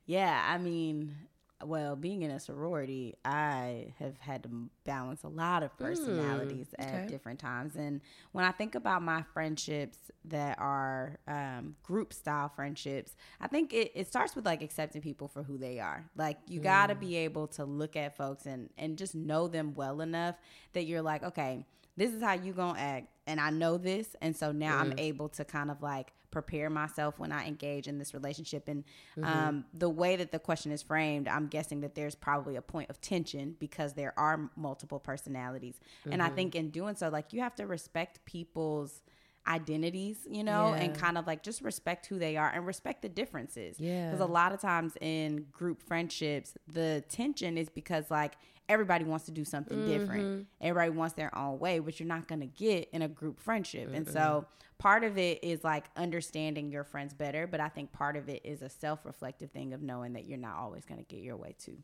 Yeah, 0.09 0.41
I 0.49 0.59
mean, 0.59 1.17
well, 1.65 1.97
being 1.97 2.23
in 2.23 2.31
a 2.31 2.39
sorority, 2.39 3.15
I 3.25 3.95
have 3.99 4.19
had 4.19 4.43
to 4.43 4.51
balance 4.85 5.23
a 5.23 5.29
lot 5.29 5.63
of 5.63 5.77
personalities 5.79 6.67
okay. 6.79 6.89
at 6.89 7.09
different 7.09 7.39
times. 7.39 7.77
And 7.77 8.03
when 8.33 8.45
I 8.45 8.53
think 8.53 8.75
about 8.75 9.03
my 9.03 9.23
friendships 9.33 9.99
that 10.27 10.59
are 10.59 11.19
um, 11.27 11.77
group 11.83 12.13
style 12.13 12.51
friendships, 12.55 13.17
I 13.41 13.49
think 13.49 13.73
it, 13.73 13.93
it 13.95 14.07
starts 14.07 14.37
with 14.37 14.45
like 14.45 14.63
accepting 14.63 15.01
people 15.01 15.29
for 15.29 15.43
who 15.43 15.57
they 15.57 15.81
are. 15.81 16.05
Like, 16.15 16.39
you 16.47 16.61
got 16.61 16.89
to 16.89 16.95
be 16.95 17.17
able 17.17 17.47
to 17.49 17.65
look 17.65 17.97
at 17.97 18.17
folks 18.17 18.45
and, 18.45 18.69
and 18.77 18.99
just 18.99 19.15
know 19.15 19.49
them 19.49 19.75
well 19.75 20.03
enough 20.03 20.37
that 20.75 20.85
you're 20.85 21.03
like, 21.03 21.23
okay, 21.23 21.65
this 21.97 22.13
is 22.13 22.23
how 22.23 22.35
you 22.35 22.53
gonna 22.53 22.79
act 22.79 23.09
and 23.27 23.41
i 23.41 23.51
know 23.51 23.79
this 23.79 24.15
and 24.21 24.37
so 24.37 24.53
now 24.53 24.77
i'm 24.79 24.93
able 24.99 25.31
to 25.31 25.45
kind 25.45 25.71
of 25.71 25.83
like 25.83 26.13
prepare 26.43 26.69
myself 26.69 27.19
when 27.19 27.33
i 27.33 27.47
engage 27.47 27.89
in 27.89 27.99
this 27.99 28.13
relationship. 28.13 28.69
And 28.69 28.85
um, 29.23 29.65
the 29.73 29.89
way 29.89 30.17
that 30.17 30.33
the 30.33 30.39
question 30.39 30.71
is 30.71 30.83
framed 30.83 31.29
i'm 31.29 31.47
guessing 31.47 31.81
that 31.81 31.95
there's 31.95 32.15
probably 32.15 32.57
a 32.57 32.63
point 32.63 32.91
of 32.91 33.01
tension 33.01 33.57
because 33.59 33.95
there 33.95 34.13
are 34.19 34.51
multiple 34.55 34.99
personalities. 34.99 35.77
And 36.13 36.23
i 36.23 36.29
think 36.29 36.55
in 36.55 36.71
doing 36.71 36.95
so 36.97 37.09
like 37.09 37.33
you 37.33 37.41
have 37.41 37.55
to 37.57 37.67
respect 37.67 38.25
people's 38.27 39.03
identities, 39.49 40.19
you 40.31 40.43
know, 40.45 40.75
and 40.75 40.95
kind 40.95 41.17
of 41.19 41.27
like 41.27 41.43
just 41.43 41.63
respect 41.63 42.07
who 42.07 42.19
they 42.19 42.37
are 42.37 42.49
and 42.51 42.67
respect 42.67 43.03
the 43.03 43.09
differences. 43.09 43.79
Yeah. 43.79 44.07
Because 44.11 44.21
a 44.21 44.27
lot 44.31 44.53
of 44.53 44.61
times 44.61 44.95
in 45.01 45.47
group 45.53 45.83
friendships, 45.83 46.55
the 46.73 47.05
tension 47.09 47.57
is 47.59 47.69
because 47.69 48.11
like 48.11 48.35
everybody 48.69 49.05
wants 49.05 49.25
to 49.27 49.31
do 49.31 49.45
something 49.45 49.79
Mm-hmm. 49.79 49.99
different. 49.99 50.47
Everybody 50.61 50.91
wants 50.91 51.15
their 51.15 51.37
own 51.37 51.59
way, 51.59 51.81
which 51.81 52.01
you're 52.01 52.09
not 52.09 52.27
going 52.29 52.41
to 52.41 52.47
get 52.47 52.89
in 52.93 53.03
a 53.03 53.09
group 53.09 53.39
friendship. 53.39 53.91
And 53.95 54.09
so 54.09 54.47
part 54.79 55.05
of 55.05 55.17
it 55.19 55.43
is 55.45 55.63
like 55.63 55.85
understanding 55.97 56.71
your 56.71 56.83
friends 56.85 57.15
better, 57.15 57.47
but 57.47 57.61
I 57.61 57.69
think 57.69 57.93
part 57.93 58.17
of 58.17 58.29
it 58.29 58.41
is 58.45 58.63
a 58.63 58.69
self-reflective 58.69 59.51
thing 59.53 59.73
of 59.73 59.83
knowing 59.83 60.15
that 60.15 60.27
you're 60.27 60.39
not 60.39 60.57
always 60.57 60.85
going 60.85 60.99
to 60.99 61.07
get 61.07 61.23
your 61.23 61.37
way 61.37 61.55
too. 61.59 61.79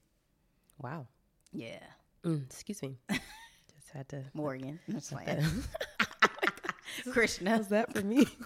Wow. 0.80 1.06
Yeah. 1.52 1.78
Mm, 2.24 2.44
excuse 2.46 2.82
me. 2.82 2.96
Just 3.10 3.90
had 3.94 4.08
to. 4.10 4.24
Morgan. 4.34 4.78
I'm 4.88 4.94
just 4.94 5.10
that. 5.10 5.24
playing. 5.24 5.44
Krishna. 7.10 7.50
How's 7.50 7.68
that 7.68 7.92
for 7.92 8.02
me? 8.02 8.26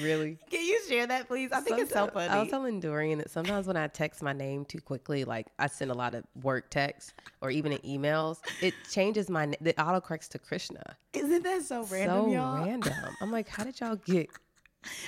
really? 0.00 0.38
Can 0.50 0.64
you 0.64 0.80
share 0.88 1.06
that, 1.06 1.28
please? 1.28 1.52
I 1.52 1.60
think 1.60 1.78
it's 1.78 1.92
so 1.92 2.06
funny. 2.08 2.28
I 2.28 2.40
was 2.40 2.50
telling 2.50 2.80
Dorian 2.80 3.18
that 3.18 3.30
sometimes 3.30 3.66
when 3.66 3.76
I 3.76 3.86
text 3.88 4.22
my 4.22 4.32
name 4.32 4.64
too 4.64 4.80
quickly, 4.80 5.24
like 5.24 5.48
I 5.58 5.66
send 5.66 5.90
a 5.90 5.94
lot 5.94 6.14
of 6.14 6.24
work 6.42 6.70
texts 6.70 7.12
or 7.40 7.50
even 7.50 7.72
in 7.72 7.78
emails, 7.78 8.38
it 8.60 8.74
changes 8.90 9.28
my 9.28 9.46
na- 9.46 9.56
it 9.64 9.76
autocorrects 9.76 10.28
to 10.30 10.38
Krishna. 10.38 10.82
Isn't 11.12 11.42
that 11.42 11.62
so 11.62 11.84
random, 11.84 12.24
so 12.24 12.32
y'all? 12.32 12.64
random. 12.64 12.92
I'm 13.20 13.30
like, 13.30 13.48
how 13.48 13.64
did 13.64 13.80
y'all 13.80 13.96
get 13.96 14.28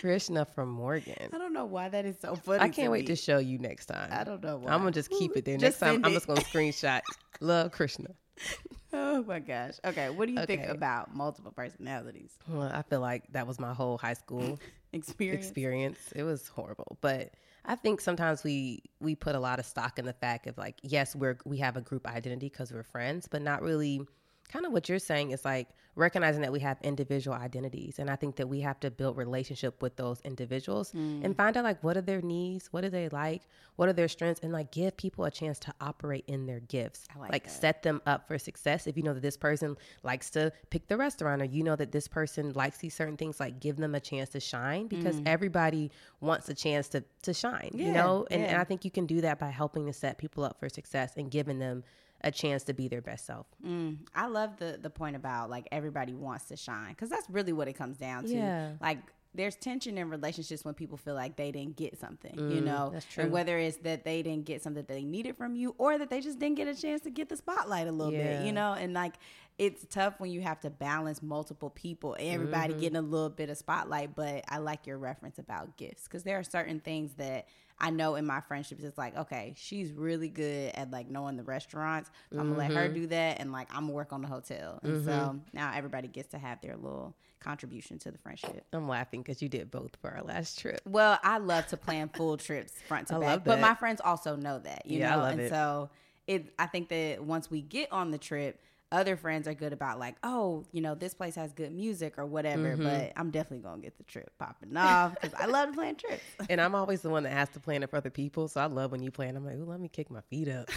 Krishna 0.01 0.45
from 0.45 0.71
Morgan? 0.71 1.31
I 1.33 1.39
don't 1.39 1.53
know 1.53 1.67
why 1.67 1.89
that 1.89 2.05
is 2.05 2.17
so 2.21 2.35
funny. 2.35 2.61
I 2.61 2.69
can't 2.69 2.93
wait 2.93 3.03
me. 3.03 3.07
to 3.07 3.17
show 3.17 3.39
you 3.39 3.59
next 3.59 3.87
time. 3.87 4.09
I 4.13 4.25
don't 4.25 4.43
know 4.43 4.59
why. 4.59 4.73
I'm 4.73 4.81
gonna 4.81 4.93
just 4.93 5.11
keep 5.11 5.37
it 5.37 5.45
there. 5.45 5.57
Just 5.57 5.63
Next 5.63 5.79
time, 5.81 5.95
send 5.95 6.07
I'm 6.07 6.13
just 6.13 6.27
gonna 6.27 6.41
screenshot. 6.41 7.03
Love 7.41 7.73
Krishna. 7.73 8.09
Oh 8.97 9.23
my 9.23 9.39
gosh. 9.39 9.75
Okay, 9.85 10.11
what 10.11 10.27
do 10.27 10.33
you 10.33 10.47
think 10.47 10.67
about 10.69 11.15
multiple 11.15 11.53
personalities 11.53 12.33
Well, 12.49 12.71
I 12.73 12.83
feel 12.83 13.01
like 13.01 13.25
that 13.33 13.47
was 13.47 13.59
my 13.59 13.75
whole 13.75 13.99
high 13.99 14.15
school 14.15 14.59
experience? 14.93 15.47
experience. 15.47 16.13
It 16.15 16.23
was 16.23 16.49
horrible, 16.49 16.99
but 17.01 17.33
I 17.65 17.75
think 17.77 18.01
sometimes 18.01 18.45
we 18.45 18.83
we 19.01 19.15
put 19.15 19.35
a 19.35 19.41
lot 19.41 19.59
of 19.59 19.67
stock 19.67 19.99
in 19.99 20.05
the 20.07 20.13
fact 20.13 20.47
of 20.47 20.57
like, 20.59 20.77
yes, 20.83 21.15
we're 21.17 21.39
we 21.45 21.59
have 21.59 21.77
a 21.77 21.81
group 21.81 22.07
identity 22.07 22.49
because 22.49 22.73
we're 22.73 22.83
friends, 22.83 23.29
but 23.29 23.43
not 23.43 23.63
really. 23.63 24.07
Kind 24.49 24.65
of 24.67 24.73
what 24.73 24.89
you're 24.89 24.99
saying 24.99 25.31
is 25.33 25.45
like 25.45 25.69
recognizing 25.97 26.43
that 26.43 26.53
we 26.53 26.61
have 26.61 26.79
individual 26.83 27.37
identities, 27.37 27.99
and 27.99 28.11
I 28.11 28.17
think 28.17 28.37
that 28.37 28.49
we 28.49 28.61
have 28.61 28.79
to 28.81 28.91
build 28.91 29.17
relationship 29.17 29.81
with 29.83 29.97
those 29.97 30.21
individuals 30.23 30.93
Mm. 30.93 31.25
and 31.25 31.37
find 31.37 31.57
out 31.57 31.65
like 31.65 31.83
what 31.83 31.97
are 31.97 32.03
their 32.03 32.21
needs, 32.21 32.67
what 32.71 32.83
do 32.83 32.91
they 32.91 33.09
like, 33.09 33.43
what 33.77 33.89
are 33.89 33.93
their 33.95 34.07
strengths, 34.09 34.41
and 34.43 34.53
like 34.53 34.71
give 34.71 34.97
people 34.97 35.25
a 35.25 35.31
chance 35.31 35.59
to 35.61 35.75
operate 35.81 36.25
in 36.27 36.45
their 36.47 36.61
gifts. 36.61 37.07
I 37.15 37.19
like 37.19 37.45
that. 37.45 37.51
set 37.51 37.83
them 37.83 38.03
up 38.07 38.29
for 38.29 38.39
success. 38.39 38.87
If 38.87 38.97
you 38.97 39.03
know 39.03 39.15
that 39.15 39.23
this 39.23 39.37
person 39.39 39.77
likes 40.03 40.29
to 40.31 40.53
pick 40.71 40.87
the 40.87 40.97
restaurant, 40.99 41.41
or 41.41 41.47
you 41.47 41.63
know 41.63 41.77
that 41.77 41.93
this 41.93 42.07
person 42.07 42.53
likes 42.53 42.79
these 42.79 42.95
certain 42.95 43.17
things, 43.17 43.41
like 43.41 43.59
give 43.59 43.77
them 43.77 43.95
a 43.95 44.01
chance 44.01 44.29
to 44.31 44.41
shine 44.41 44.87
because 44.87 45.21
everybody 45.27 45.91
wants 46.21 46.49
a 46.51 46.55
chance 46.55 46.89
to 46.89 47.03
to 47.23 47.33
shine. 47.33 47.71
you 47.75 47.87
Mm. 47.87 47.93
Know, 47.95 48.27
and, 48.31 48.43
and. 48.45 48.57
I 48.59 48.65
think 48.65 48.85
you 48.85 48.91
can 48.91 49.07
do 49.07 49.21
that 49.23 49.39
by 49.39 49.49
helping 49.51 49.87
to 49.87 49.93
set 49.93 50.19
people 50.19 50.45
up 50.45 50.59
for 50.61 50.69
success 50.69 51.13
and 51.17 51.31
giving 51.31 51.59
them 51.59 51.83
a 52.27 52.31
chance 52.31 52.65
to 52.65 52.75
be 52.75 52.89
their 52.89 53.01
best 53.03 53.25
self. 53.27 53.47
Mm, 53.67 53.99
I 54.15 54.27
love 54.27 54.57
the 54.59 54.79
the 54.81 54.91
point 54.91 55.17
about 55.17 55.49
like 55.51 55.67
everybody 55.73 56.13
wants 56.15 56.47
to 56.47 56.57
shine 56.57 56.91
because 56.91 57.09
that's 57.09 57.29
really 57.31 57.53
what 57.53 57.69
it 57.69 57.75
comes 57.75 57.97
down 57.97 58.25
to. 58.25 58.35
Yeah. 58.35 58.73
Like 58.81 58.99
there's 59.35 59.55
tension 59.55 59.99
in 59.99 60.09
relationships 60.09 60.65
when 60.65 60.73
people 60.73 60.97
feel 60.97 61.15
like 61.15 61.37
they 61.37 61.53
didn't 61.53 61.77
get 61.77 61.99
something, 61.99 62.39
you 62.51 62.63
know, 62.63 62.89
Mm, 62.89 62.93
that's 62.95 63.05
true. 63.05 63.25
and 63.25 63.33
whether 63.33 63.59
it's 63.59 63.77
that 63.79 64.03
they 64.03 64.23
didn't 64.23 64.47
get 64.47 64.63
something 64.63 64.83
that 64.83 64.89
they 64.89 65.05
needed 65.05 65.37
from 65.37 65.55
you 65.55 65.75
or 65.77 65.99
that 65.99 66.09
they 66.09 66.21
just 66.23 66.39
didn't 66.39 66.57
get 66.57 66.69
a 66.69 66.75
chance 66.75 67.03
to 67.03 67.11
get 67.11 67.29
the 67.29 67.37
spotlight 67.37 67.87
a 67.87 67.93
little 67.93 68.13
bit, 68.13 68.47
you 68.47 68.53
know, 68.53 68.73
and 68.73 68.95
like 68.95 69.15
it's 69.59 69.87
tough 69.89 70.15
when 70.21 70.31
you 70.31 70.41
have 70.43 70.61
to 70.61 70.71
balance 70.71 71.23
multiple 71.23 71.71
people, 71.71 72.17
everybody 72.19 72.73
Mm-hmm. 72.75 72.81
getting 72.81 72.97
a 72.97 73.03
little 73.03 73.31
bit 73.31 73.49
of 73.51 73.57
spotlight. 73.57 74.15
But 74.15 74.45
I 74.49 74.59
like 74.59 74.87
your 74.87 74.99
reference 74.99 75.39
about 75.39 75.77
gifts 75.77 76.05
because 76.05 76.23
there 76.25 76.39
are 76.39 76.43
certain 76.43 76.81
things 76.81 77.15
that 77.15 77.47
I 77.79 77.91
know 77.91 78.15
in 78.17 78.27
my 78.27 78.41
friendships, 78.41 78.83
it's 78.83 78.97
like, 78.99 79.17
okay, 79.17 79.55
she's 79.57 79.93
really 79.93 80.29
good 80.29 80.73
at 80.75 80.91
like 80.91 81.11
knowing 81.11 81.37
the 81.37 81.43
restaurants. 81.43 82.11
So 82.33 82.41
I'm 82.41 82.49
gonna 82.49 82.59
let 82.59 82.69
Mm-hmm. 82.69 82.77
her 82.77 82.89
do 82.89 83.07
that, 83.09 83.41
and 83.41 83.53
like 83.53 83.69
I'm 83.71 83.83
gonna 83.83 83.93
work 83.93 84.13
on 84.13 84.23
the 84.23 84.29
hotel. 84.29 84.81
And 84.83 85.03
so 85.05 85.41
now 85.53 85.73
everybody 85.75 86.09
gets 86.09 86.29
to 86.31 86.39
have 86.39 86.61
their 86.61 86.77
little 86.77 87.15
contribution 87.41 87.99
to 88.01 88.11
the 88.11 88.19
friendship. 88.19 88.67
I'm 88.73 88.89
laughing 88.89 89.21
because 89.23 89.41
you 89.43 89.49
did 89.49 89.71
both 89.71 89.95
for 90.01 90.11
our 90.11 90.23
last 90.23 90.59
trip. 90.59 90.81
Well, 90.87 91.19
I 91.23 91.39
love 91.39 91.67
to 91.69 91.77
plan 91.77 92.09
full 92.09 92.37
trips 92.37 92.73
front 92.89 93.07
to 93.09 93.15
I 93.15 93.19
back, 93.19 93.29
love 93.37 93.45
but 93.45 93.61
my 93.61 93.75
friends 93.75 94.01
also 94.03 94.37
know 94.37 94.59
that, 94.59 94.87
you 94.87 94.99
Yeah, 94.99 95.17
know, 95.17 95.25
and 95.25 95.41
it. 95.41 95.51
so 95.51 95.91
it. 96.27 96.53
I 96.59 96.67
think 96.67 96.89
that 96.89 97.23
once 97.25 97.51
we 97.51 97.63
get 97.63 97.91
on 97.93 98.11
the 98.11 98.19
trip. 98.19 98.61
Other 98.97 99.15
friends 99.15 99.47
are 99.47 99.53
good 99.53 99.75
about 99.75 99.99
like, 99.99 100.15
oh, 100.23 100.65
you 100.73 100.81
know, 100.81 100.95
this 100.95 101.13
place 101.13 101.35
has 101.35 101.53
good 101.53 101.71
music 101.71 102.15
or 102.17 102.25
whatever. 102.25 102.71
Mm-hmm. 102.77 102.83
But 102.83 103.13
I'm 103.15 103.31
definitely 103.31 103.63
gonna 103.63 103.83
get 103.83 103.99
the 103.99 104.05
trip 104.05 104.31
popping 104.39 104.75
off 104.75 105.15
because 105.21 105.35
I 105.39 105.45
love 105.45 105.69
to 105.69 105.75
plan 105.75 105.97
trips. 105.97 106.23
And 106.49 106.63
I'm 106.63 106.75
always 106.75 107.03
the 107.03 107.11
one 107.11 107.25
that 107.25 107.33
has 107.35 107.51
to 107.51 107.61
plan 107.61 107.83
it 107.83 107.91
for 107.91 107.97
other 107.97 108.09
people. 108.09 108.49
So 108.49 108.59
I 108.59 108.67
love 108.67 108.93
when 108.93 109.03
you 109.03 109.11
plan. 109.11 109.37
I'm 109.37 109.45
like, 109.45 109.57
ooh, 109.57 109.67
let 109.67 109.81
me 109.81 109.89
kick 109.89 110.11
my 110.11 110.23
feet 110.31 110.49
up. 110.49 110.71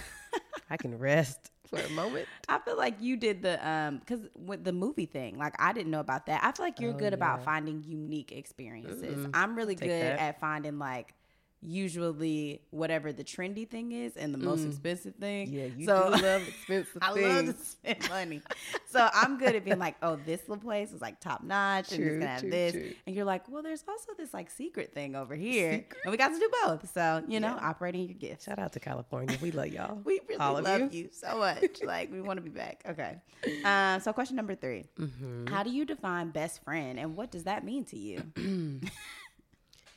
I 0.68 0.76
can 0.76 0.98
rest 0.98 1.50
for 1.66 1.78
a 1.80 1.88
moment. 1.90 2.28
I 2.48 2.58
feel 2.58 2.76
like 2.76 2.96
you 3.00 3.16
did 3.16 3.40
the 3.40 3.66
um 3.66 4.00
because 4.00 4.20
with 4.36 4.64
the 4.64 4.72
movie 4.72 5.06
thing, 5.06 5.38
like 5.38 5.54
I 5.58 5.72
didn't 5.72 5.90
know 5.90 6.00
about 6.00 6.26
that. 6.26 6.44
I 6.44 6.52
feel 6.52 6.66
like 6.66 6.78
you're 6.78 6.92
Oh, 6.92 6.98
good 6.98 7.14
about 7.14 7.42
finding 7.42 7.82
unique 7.84 8.32
experiences. 8.32 9.28
I'm 9.32 9.56
really 9.56 9.76
take 9.76 9.88
good 9.88 10.02
that. 10.02 10.18
at 10.20 10.40
finding 10.40 10.78
like 10.78 11.14
usually 11.62 12.62
whatever 12.70 13.12
the 13.12 13.24
trendy 13.24 13.68
thing 13.68 13.92
is 13.92 14.16
and 14.16 14.32
the 14.32 14.38
most 14.38 14.64
expensive 14.64 15.14
thing. 15.16 15.48
Mm. 15.48 15.52
Yeah, 15.52 15.64
you 15.76 15.86
so, 15.86 16.04
do 16.16 16.22
love 16.22 16.48
expensive 16.48 16.98
I 17.02 17.12
things. 17.12 17.46
love 17.48 17.58
to 17.58 17.64
spend 17.64 18.08
money. 18.08 18.42
so 18.88 19.08
I'm 19.12 19.38
good 19.38 19.54
at 19.54 19.64
being 19.64 19.78
like, 19.78 19.96
oh, 20.02 20.18
this 20.24 20.40
little 20.48 20.62
place 20.62 20.92
is 20.92 21.00
like 21.00 21.20
top 21.20 21.42
notch 21.42 21.92
and 21.92 22.02
it's 22.02 22.14
gonna 22.14 22.26
have 22.26 22.40
true, 22.40 22.50
this. 22.50 22.72
true. 22.72 22.92
And 23.06 23.14
you're 23.14 23.24
like, 23.24 23.48
well, 23.48 23.62
there's 23.62 23.84
also 23.88 24.12
this 24.16 24.32
like 24.32 24.50
secret 24.50 24.94
thing 24.94 25.14
over 25.16 25.34
here. 25.34 25.84
And 26.04 26.10
we 26.10 26.16
got 26.16 26.28
to 26.28 26.38
do 26.38 26.50
both. 26.64 26.92
So, 26.92 27.22
you 27.28 27.40
know, 27.40 27.56
operating 27.60 28.02
your 28.08 28.14
gift. 28.18 28.44
Shout 28.44 28.58
out 28.58 28.72
to 28.72 28.80
California. 28.80 29.36
We 29.42 29.50
love 29.52 29.68
y'all. 29.68 29.98
We 30.10 30.20
really 30.28 30.40
All 30.40 30.60
love 30.60 30.92
you. 30.94 31.02
you. 31.02 31.08
so 31.12 31.38
much. 31.38 31.82
like 31.84 32.10
we 32.10 32.20
want 32.20 32.38
to 32.38 32.42
be 32.42 32.50
back. 32.50 32.82
Okay. 32.88 33.16
Um, 33.64 34.00
so 34.00 34.12
question 34.12 34.36
number 34.36 34.54
3 34.54 34.84
Mm-hmm. 34.98 35.46
How 35.46 35.62
do 35.62 35.70
you 35.70 35.84
define 35.84 36.30
best 36.30 36.62
friend, 36.64 36.98
and 36.98 37.16
what 37.16 37.30
does 37.30 37.44
that 37.44 37.64
mean 37.64 37.84
to 37.86 37.98
you? 37.98 38.22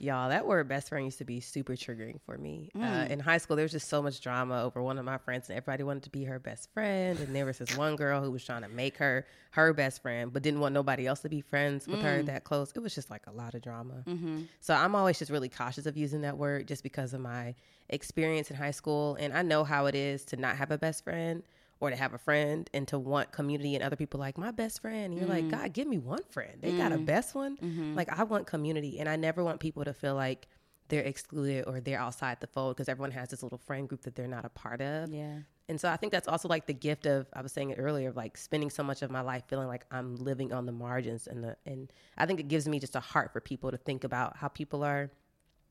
Y'all, 0.04 0.28
that 0.28 0.46
word 0.46 0.68
best 0.68 0.90
friend 0.90 1.06
used 1.06 1.18
to 1.20 1.24
be 1.24 1.40
super 1.40 1.74
triggering 1.78 2.20
for 2.26 2.38
me. 2.38 2.70
Mm. 2.76 2.84
Uh, 2.84 3.12
in 3.14 3.20
high 3.22 3.38
school, 3.38 3.56
there 3.56 3.64
was 3.64 3.72
just 3.72 3.88
so 3.88 4.02
much 4.02 4.20
drama 4.20 4.62
over 4.64 4.84
one 4.84 4.98
of 4.98 5.06
my 5.06 5.18
friends, 5.18 5.48
and 5.50 5.56
everybody 5.58 5.84
wanted 5.84 6.04
to 6.04 6.10
be 6.10 6.26
her 6.26 6.40
best 6.40 6.70
friend. 6.74 7.18
And 7.20 7.34
there 7.34 7.46
was 7.46 7.60
this 7.60 7.78
one 7.78 7.96
girl 7.96 8.22
who 8.22 8.30
was 8.30 8.44
trying 8.44 8.64
to 8.64 8.68
make 8.68 8.98
her 8.98 9.26
her 9.52 9.72
best 9.72 10.02
friend, 10.02 10.34
but 10.34 10.44
didn't 10.44 10.60
want 10.60 10.74
nobody 10.74 11.08
else 11.08 11.22
to 11.22 11.30
be 11.30 11.40
friends 11.40 11.88
with 11.88 12.00
Mm. 12.00 12.04
her 12.04 12.24
that 12.24 12.44
close. 12.44 12.74
It 12.76 12.80
was 12.80 12.94
just 12.94 13.10
like 13.10 13.26
a 13.28 13.32
lot 13.32 13.54
of 13.54 13.62
drama. 13.62 14.04
Mm-hmm. 14.06 14.42
So 14.60 14.74
I'm 14.74 14.94
always 14.94 15.20
just 15.20 15.32
really 15.32 15.48
cautious 15.50 15.86
of 15.86 15.96
using 15.96 16.22
that 16.22 16.38
word 16.38 16.68
just 16.68 16.84
because 16.84 17.14
of 17.14 17.22
my 17.22 17.56
experience 17.90 18.50
in 18.52 18.58
high 18.58 18.72
school. 18.72 19.16
And 19.20 19.32
I 19.32 19.42
know 19.42 19.64
how 19.64 19.86
it 19.86 19.96
is 19.96 20.26
to 20.26 20.36
not 20.38 20.58
have 20.58 20.72
a 20.72 20.78
best 20.78 21.04
friend 21.06 21.44
or 21.80 21.90
to 21.90 21.96
have 21.96 22.14
a 22.14 22.18
friend 22.18 22.70
and 22.74 22.88
to 22.88 22.98
want 22.98 23.32
community 23.32 23.76
and 23.76 23.84
other 23.84 23.96
people 23.96 24.20
like 24.20 24.38
my 24.38 24.52
best 24.52 24.82
friend. 24.82 25.14
And 25.14 25.18
you're 25.18 25.28
like, 25.28 25.46
mm-hmm. 25.46 25.62
God, 25.62 25.74
give 25.74 25.88
me 25.88 25.98
one 25.98 26.24
friend. 26.30 26.54
They 26.62 26.72
got 26.72 26.92
a 26.92 26.96
mm-hmm. 26.96 27.06
best 27.06 27.36
one. 27.36 27.58
Mm-hmm. 27.58 27.96
Like 27.96 28.10
I 28.10 28.24
want 28.24 28.48
community. 28.48 29.00
And 29.00 29.10
I 29.10 29.16
never 29.16 29.44
want 29.44 29.60
people 29.60 29.84
to 29.84 29.94
feel 29.94 30.16
like 30.16 30.48
they're 30.90 31.02
excluded 31.02 31.66
or 31.66 31.80
they're 31.80 32.00
outside 32.00 32.40
the 32.40 32.48
fold 32.48 32.76
because 32.76 32.90
everyone 32.90 33.12
has 33.12 33.30
this 33.30 33.44
little 33.44 33.58
friend 33.58 33.88
group 33.88 34.02
that 34.04 34.16
they're 34.16 34.28
not 34.28 34.46
a 34.46 34.50
part 34.50 34.82
of. 34.82 35.10
Yeah. 35.10 35.40
And 35.70 35.80
so 35.80 35.90
I 35.90 35.98
think 35.98 36.12
that's 36.12 36.28
also 36.28 36.48
like 36.48 36.68
the 36.68 36.74
gift 36.74 37.06
of 37.06 37.28
I 37.34 37.42
was 37.42 37.52
saying 37.52 37.70
it 37.72 37.80
earlier 37.80 38.10
of 38.10 38.18
like 38.18 38.38
spending 38.38 38.70
so 38.70 38.84
much 38.84 39.02
of 39.02 39.10
my 39.10 39.22
life 39.22 39.44
feeling 39.48 39.68
like 39.68 39.86
I'm 39.92 40.18
living 40.18 40.52
on 40.52 40.66
the 40.66 40.72
margins 40.72 41.28
and 41.28 41.44
the 41.44 41.56
and 41.66 41.92
I 42.18 42.26
think 42.26 42.40
it 42.40 42.48
gives 42.48 42.68
me 42.68 42.80
just 42.80 42.96
a 42.96 43.00
heart 43.00 43.32
for 43.32 43.40
people 43.40 43.72
to 43.72 43.78
think 43.78 44.04
about 44.04 44.36
how 44.38 44.50
people 44.50 44.84
are 44.84 45.10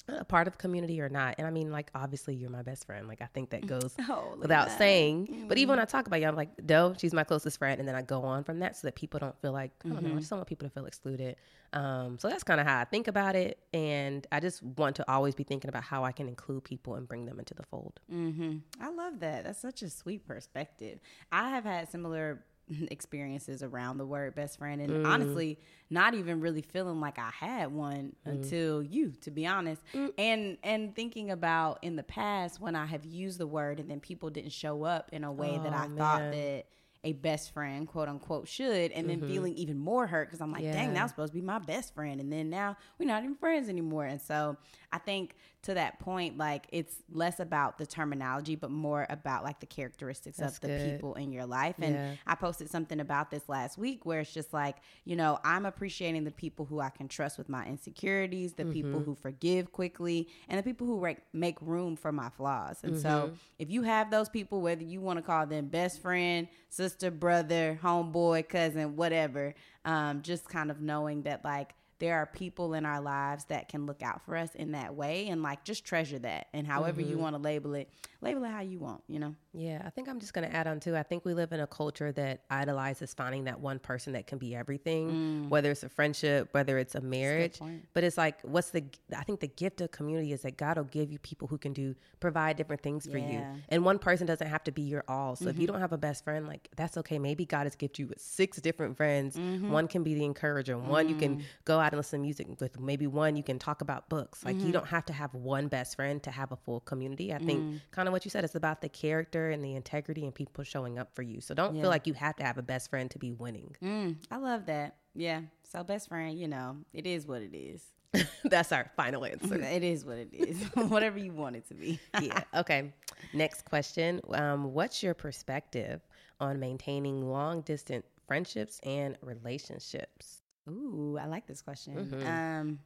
a 0.08 0.24
part 0.24 0.48
of 0.48 0.58
community 0.58 1.00
or 1.00 1.08
not. 1.08 1.36
And 1.38 1.46
I 1.46 1.50
mean 1.50 1.70
like 1.70 1.90
obviously 1.94 2.34
you're 2.34 2.50
my 2.50 2.62
best 2.62 2.84
friend. 2.86 3.06
Like 3.08 3.22
I 3.22 3.26
think 3.26 3.50
that 3.50 3.66
goes 3.74 3.94
Oh, 4.08 4.34
without 4.38 4.68
that. 4.68 4.78
saying. 4.78 5.46
But 5.48 5.58
even 5.58 5.70
when 5.70 5.78
I 5.78 5.84
talk 5.84 6.06
about 6.06 6.20
you, 6.20 6.26
I'm 6.26 6.34
like, 6.36 6.50
Doe, 6.66 6.94
she's 6.98 7.12
my 7.14 7.24
closest 7.24 7.58
friend 7.58 7.78
and 7.78 7.88
then 7.88 7.94
I 7.94 8.02
go 8.02 8.22
on 8.22 8.42
from 8.44 8.58
that 8.60 8.76
so 8.76 8.88
that 8.88 8.94
people 8.96 9.20
don't 9.20 9.38
feel 9.40 9.52
like 9.52 9.70
I 9.84 9.88
don't 9.90 10.02
know, 10.02 10.14
I 10.14 10.18
just 10.18 10.30
don't 10.30 10.38
want 10.40 10.48
people 10.48 10.68
to 10.68 10.74
feel 10.74 10.86
excluded. 10.86 11.36
Um, 11.72 12.18
so 12.18 12.28
that's 12.28 12.42
kind 12.44 12.60
of 12.60 12.66
how 12.66 12.80
I 12.80 12.84
think 12.84 13.08
about 13.08 13.34
it. 13.36 13.58
And 13.72 14.26
I 14.30 14.40
just 14.40 14.62
want 14.62 14.96
to 14.96 15.10
always 15.10 15.34
be 15.34 15.44
thinking 15.44 15.68
about 15.68 15.84
how 15.84 16.04
I 16.04 16.12
can 16.12 16.28
include 16.28 16.64
people 16.64 16.96
and 16.96 17.08
bring 17.08 17.24
them 17.24 17.38
into 17.38 17.54
the 17.54 17.62
fold. 17.62 17.98
Mm-hmm. 18.12 18.56
I 18.80 18.90
love 18.90 19.20
that. 19.20 19.44
That's 19.44 19.60
such 19.60 19.82
a 19.82 19.88
sweet 19.88 20.26
perspective. 20.26 20.98
I 21.30 21.48
have 21.50 21.64
had 21.64 21.88
similar 21.90 22.44
experiences 22.90 23.62
around 23.62 23.98
the 23.98 24.06
word 24.06 24.34
best 24.34 24.58
friend, 24.58 24.80
and 24.80 24.90
mm. 24.90 25.06
honestly, 25.06 25.58
not 25.90 26.14
even 26.14 26.40
really 26.40 26.62
feeling 26.62 27.00
like 27.00 27.18
I 27.18 27.30
had 27.30 27.72
one 27.72 28.14
mm. 28.26 28.30
until 28.30 28.82
you, 28.82 29.12
to 29.22 29.30
be 29.30 29.46
honest. 29.46 29.82
Mm. 29.94 30.12
And 30.18 30.58
and 30.62 30.94
thinking 30.94 31.30
about 31.30 31.78
in 31.82 31.96
the 31.96 32.02
past 32.02 32.60
when 32.60 32.76
I 32.76 32.86
have 32.86 33.04
used 33.04 33.38
the 33.38 33.46
word, 33.46 33.80
and 33.80 33.90
then 33.90 34.00
people 34.00 34.30
didn't 34.30 34.52
show 34.52 34.84
up 34.84 35.10
in 35.12 35.24
a 35.24 35.32
way 35.32 35.58
that 35.62 35.72
Oh, 35.72 35.76
I 35.76 35.88
thought 35.88 36.32
that 36.32 36.66
a 37.04 37.12
best 37.12 37.52
friend, 37.52 37.88
quote 37.88 38.08
unquote, 38.08 38.46
should, 38.46 38.92
and 38.92 39.10
then 39.10 39.18
mm-hmm. 39.18 39.28
feeling 39.28 39.54
even 39.54 39.76
more 39.76 40.06
hurt 40.06 40.28
because 40.28 40.40
I'm 40.40 40.52
like, 40.52 40.62
yeah. 40.62 40.72
dang, 40.72 40.94
that 40.94 41.02
was 41.02 41.10
supposed 41.10 41.32
to 41.32 41.38
be 41.38 41.44
my 41.44 41.58
best 41.58 41.94
friend, 41.94 42.20
and 42.20 42.32
then 42.32 42.48
now 42.48 42.76
we're 42.98 43.06
not 43.06 43.24
even 43.24 43.34
friends 43.34 43.68
anymore. 43.68 44.04
And 44.04 44.20
so 44.20 44.56
I 44.92 44.98
think 44.98 45.34
to 45.62 45.74
that 45.74 46.00
point, 46.00 46.36
like 46.36 46.66
it's 46.70 46.96
less 47.12 47.38
about 47.38 47.78
the 47.78 47.86
terminology, 47.86 48.56
but 48.56 48.70
more 48.70 49.06
about 49.08 49.44
like 49.44 49.60
the 49.60 49.66
characteristics 49.66 50.36
That's 50.36 50.56
of 50.56 50.60
the 50.62 50.68
good. 50.68 50.90
people 50.90 51.14
in 51.14 51.30
your 51.30 51.46
life. 51.46 51.76
And 51.80 51.94
yeah. 51.94 52.14
I 52.26 52.34
posted 52.34 52.68
something 52.68 52.98
about 52.98 53.30
this 53.30 53.48
last 53.48 53.78
week 53.78 54.04
where 54.04 54.20
it's 54.20 54.34
just 54.34 54.52
like, 54.52 54.76
you 55.04 55.14
know, 55.14 55.38
I'm 55.44 55.64
appreciating 55.64 56.24
the 56.24 56.32
people 56.32 56.64
who 56.64 56.80
I 56.80 56.90
can 56.90 57.06
trust 57.06 57.38
with 57.38 57.48
my 57.48 57.64
insecurities, 57.66 58.54
the 58.54 58.64
mm-hmm. 58.64 58.72
people 58.72 59.00
who 59.00 59.14
forgive 59.14 59.70
quickly, 59.70 60.28
and 60.48 60.58
the 60.58 60.64
people 60.64 60.86
who 60.86 60.98
re- 60.98 61.18
make 61.32 61.58
room 61.60 61.94
for 61.94 62.10
my 62.10 62.28
flaws. 62.30 62.78
And 62.82 62.94
mm-hmm. 62.94 63.02
so 63.02 63.32
if 63.60 63.70
you 63.70 63.82
have 63.82 64.10
those 64.10 64.28
people, 64.28 64.60
whether 64.60 64.82
you 64.82 65.00
want 65.00 65.18
to 65.18 65.22
call 65.22 65.46
them 65.46 65.66
best 65.66 66.02
friend, 66.02 66.48
sister, 66.70 67.12
brother, 67.12 67.78
homeboy, 67.80 68.48
cousin, 68.48 68.96
whatever, 68.96 69.54
um, 69.84 70.22
just 70.22 70.48
kind 70.48 70.72
of 70.72 70.80
knowing 70.80 71.22
that 71.22 71.44
like 71.44 71.74
there 72.02 72.16
are 72.16 72.26
people 72.26 72.74
in 72.74 72.84
our 72.84 73.00
lives 73.00 73.44
that 73.44 73.68
can 73.68 73.86
look 73.86 74.02
out 74.02 74.20
for 74.24 74.36
us 74.36 74.52
in 74.56 74.72
that 74.72 74.92
way 74.92 75.28
and 75.28 75.40
like 75.40 75.62
just 75.62 75.84
treasure 75.84 76.18
that 76.18 76.48
and 76.52 76.66
however 76.66 77.00
mm-hmm. 77.00 77.12
you 77.12 77.16
want 77.16 77.36
to 77.36 77.40
label 77.40 77.74
it 77.74 77.88
label 78.22 78.44
it 78.44 78.50
how 78.50 78.60
you 78.60 78.78
want 78.78 79.02
you 79.08 79.18
know 79.18 79.34
yeah 79.52 79.82
i 79.84 79.90
think 79.90 80.08
i'm 80.08 80.18
just 80.18 80.32
going 80.32 80.48
to 80.48 80.54
add 80.54 80.66
on 80.66 80.80
too 80.80 80.96
i 80.96 81.02
think 81.02 81.24
we 81.24 81.34
live 81.34 81.52
in 81.52 81.60
a 81.60 81.66
culture 81.66 82.12
that 82.12 82.42
idolizes 82.50 83.12
finding 83.14 83.44
that 83.44 83.60
one 83.60 83.78
person 83.78 84.12
that 84.12 84.26
can 84.26 84.38
be 84.38 84.54
everything 84.54 85.10
mm. 85.10 85.48
whether 85.48 85.70
it's 85.70 85.82
a 85.82 85.88
friendship 85.88 86.48
whether 86.52 86.78
it's 86.78 86.94
a 86.94 87.00
marriage 87.00 87.58
but 87.94 88.04
it's 88.04 88.16
like 88.16 88.40
what's 88.42 88.70
the 88.70 88.84
i 89.16 89.22
think 89.22 89.40
the 89.40 89.48
gift 89.48 89.80
of 89.80 89.90
community 89.90 90.32
is 90.32 90.42
that 90.42 90.56
god 90.56 90.76
will 90.76 90.84
give 90.84 91.10
you 91.10 91.18
people 91.18 91.48
who 91.48 91.58
can 91.58 91.72
do 91.72 91.94
provide 92.20 92.56
different 92.56 92.82
things 92.82 93.06
for 93.06 93.18
yeah. 93.18 93.30
you 93.30 93.42
and 93.68 93.84
one 93.84 93.98
person 93.98 94.26
doesn't 94.26 94.48
have 94.48 94.62
to 94.64 94.72
be 94.72 94.82
your 94.82 95.04
all 95.08 95.36
so 95.36 95.42
mm-hmm. 95.42 95.50
if 95.50 95.56
you 95.56 95.62
mm-hmm. 95.66 95.72
don't 95.72 95.80
have 95.80 95.92
a 95.92 95.98
best 95.98 96.24
friend 96.24 96.46
like 96.46 96.68
that's 96.76 96.96
okay 96.96 97.18
maybe 97.18 97.44
god 97.44 97.64
has 97.64 97.74
gifted 97.74 97.98
you 97.98 98.06
with 98.06 98.20
six 98.20 98.60
different 98.60 98.96
friends 98.96 99.36
mm-hmm. 99.36 99.70
one 99.70 99.88
can 99.88 100.02
be 100.02 100.14
the 100.14 100.24
encourager 100.24 100.78
one 100.78 101.08
you 101.08 101.16
can 101.16 101.38
mm. 101.38 101.42
go 101.64 101.80
out 101.80 101.92
and 101.92 101.98
listen 101.98 102.20
to 102.20 102.22
music 102.22 102.46
with. 102.60 102.80
Maybe 102.80 103.06
one 103.06 103.36
you 103.36 103.42
can 103.42 103.58
talk 103.58 103.80
about 103.80 104.08
books. 104.08 104.44
Like 104.44 104.56
mm-hmm. 104.56 104.66
you 104.66 104.72
don't 104.72 104.86
have 104.86 105.04
to 105.06 105.12
have 105.12 105.34
one 105.34 105.68
best 105.68 105.96
friend 105.96 106.22
to 106.22 106.30
have 106.30 106.52
a 106.52 106.56
full 106.56 106.80
community. 106.80 107.32
I 107.32 107.38
think 107.38 107.60
mm. 107.60 107.80
kind 107.90 108.08
of 108.08 108.11
what 108.12 108.24
you 108.24 108.30
said. 108.30 108.44
It's 108.44 108.54
about 108.54 108.80
the 108.80 108.88
character 108.88 109.50
and 109.50 109.64
the 109.64 109.74
integrity 109.74 110.24
and 110.24 110.34
people 110.34 110.64
showing 110.64 110.98
up 110.98 111.14
for 111.14 111.22
you. 111.22 111.40
So 111.40 111.54
don't 111.54 111.74
yeah. 111.74 111.82
feel 111.82 111.90
like 111.90 112.06
you 112.06 112.14
have 112.14 112.36
to 112.36 112.44
have 112.44 112.58
a 112.58 112.62
best 112.62 112.90
friend 112.90 113.10
to 113.10 113.18
be 113.18 113.32
winning. 113.32 113.76
Mm, 113.82 114.16
I 114.30 114.36
love 114.36 114.66
that. 114.66 114.96
Yeah. 115.14 115.42
So 115.64 115.82
best 115.84 116.08
friend, 116.08 116.38
you 116.38 116.48
know, 116.48 116.76
it 116.92 117.06
is 117.06 117.26
what 117.26 117.42
it 117.42 117.54
is. 117.54 117.82
That's 118.44 118.72
our 118.72 118.90
final 118.96 119.24
answer. 119.24 119.54
it 119.60 119.82
is 119.82 120.04
what 120.04 120.18
it 120.18 120.32
is. 120.32 120.62
Whatever 120.74 121.18
you 121.18 121.32
want 121.32 121.56
it 121.56 121.66
to 121.68 121.74
be. 121.74 121.98
yeah. 122.20 122.42
Okay. 122.54 122.92
Next 123.32 123.64
question. 123.64 124.20
Um, 124.30 124.72
what's 124.74 125.02
your 125.02 125.14
perspective 125.14 126.00
on 126.40 126.60
maintaining 126.60 127.30
long 127.30 127.62
distance 127.62 128.04
friendships 128.26 128.80
and 128.84 129.16
relationships? 129.22 130.42
Ooh, 130.68 131.18
I 131.20 131.26
like 131.26 131.46
this 131.46 131.60
question. 131.60 131.96
Mm-hmm. 131.96 132.26
Um, 132.26 132.78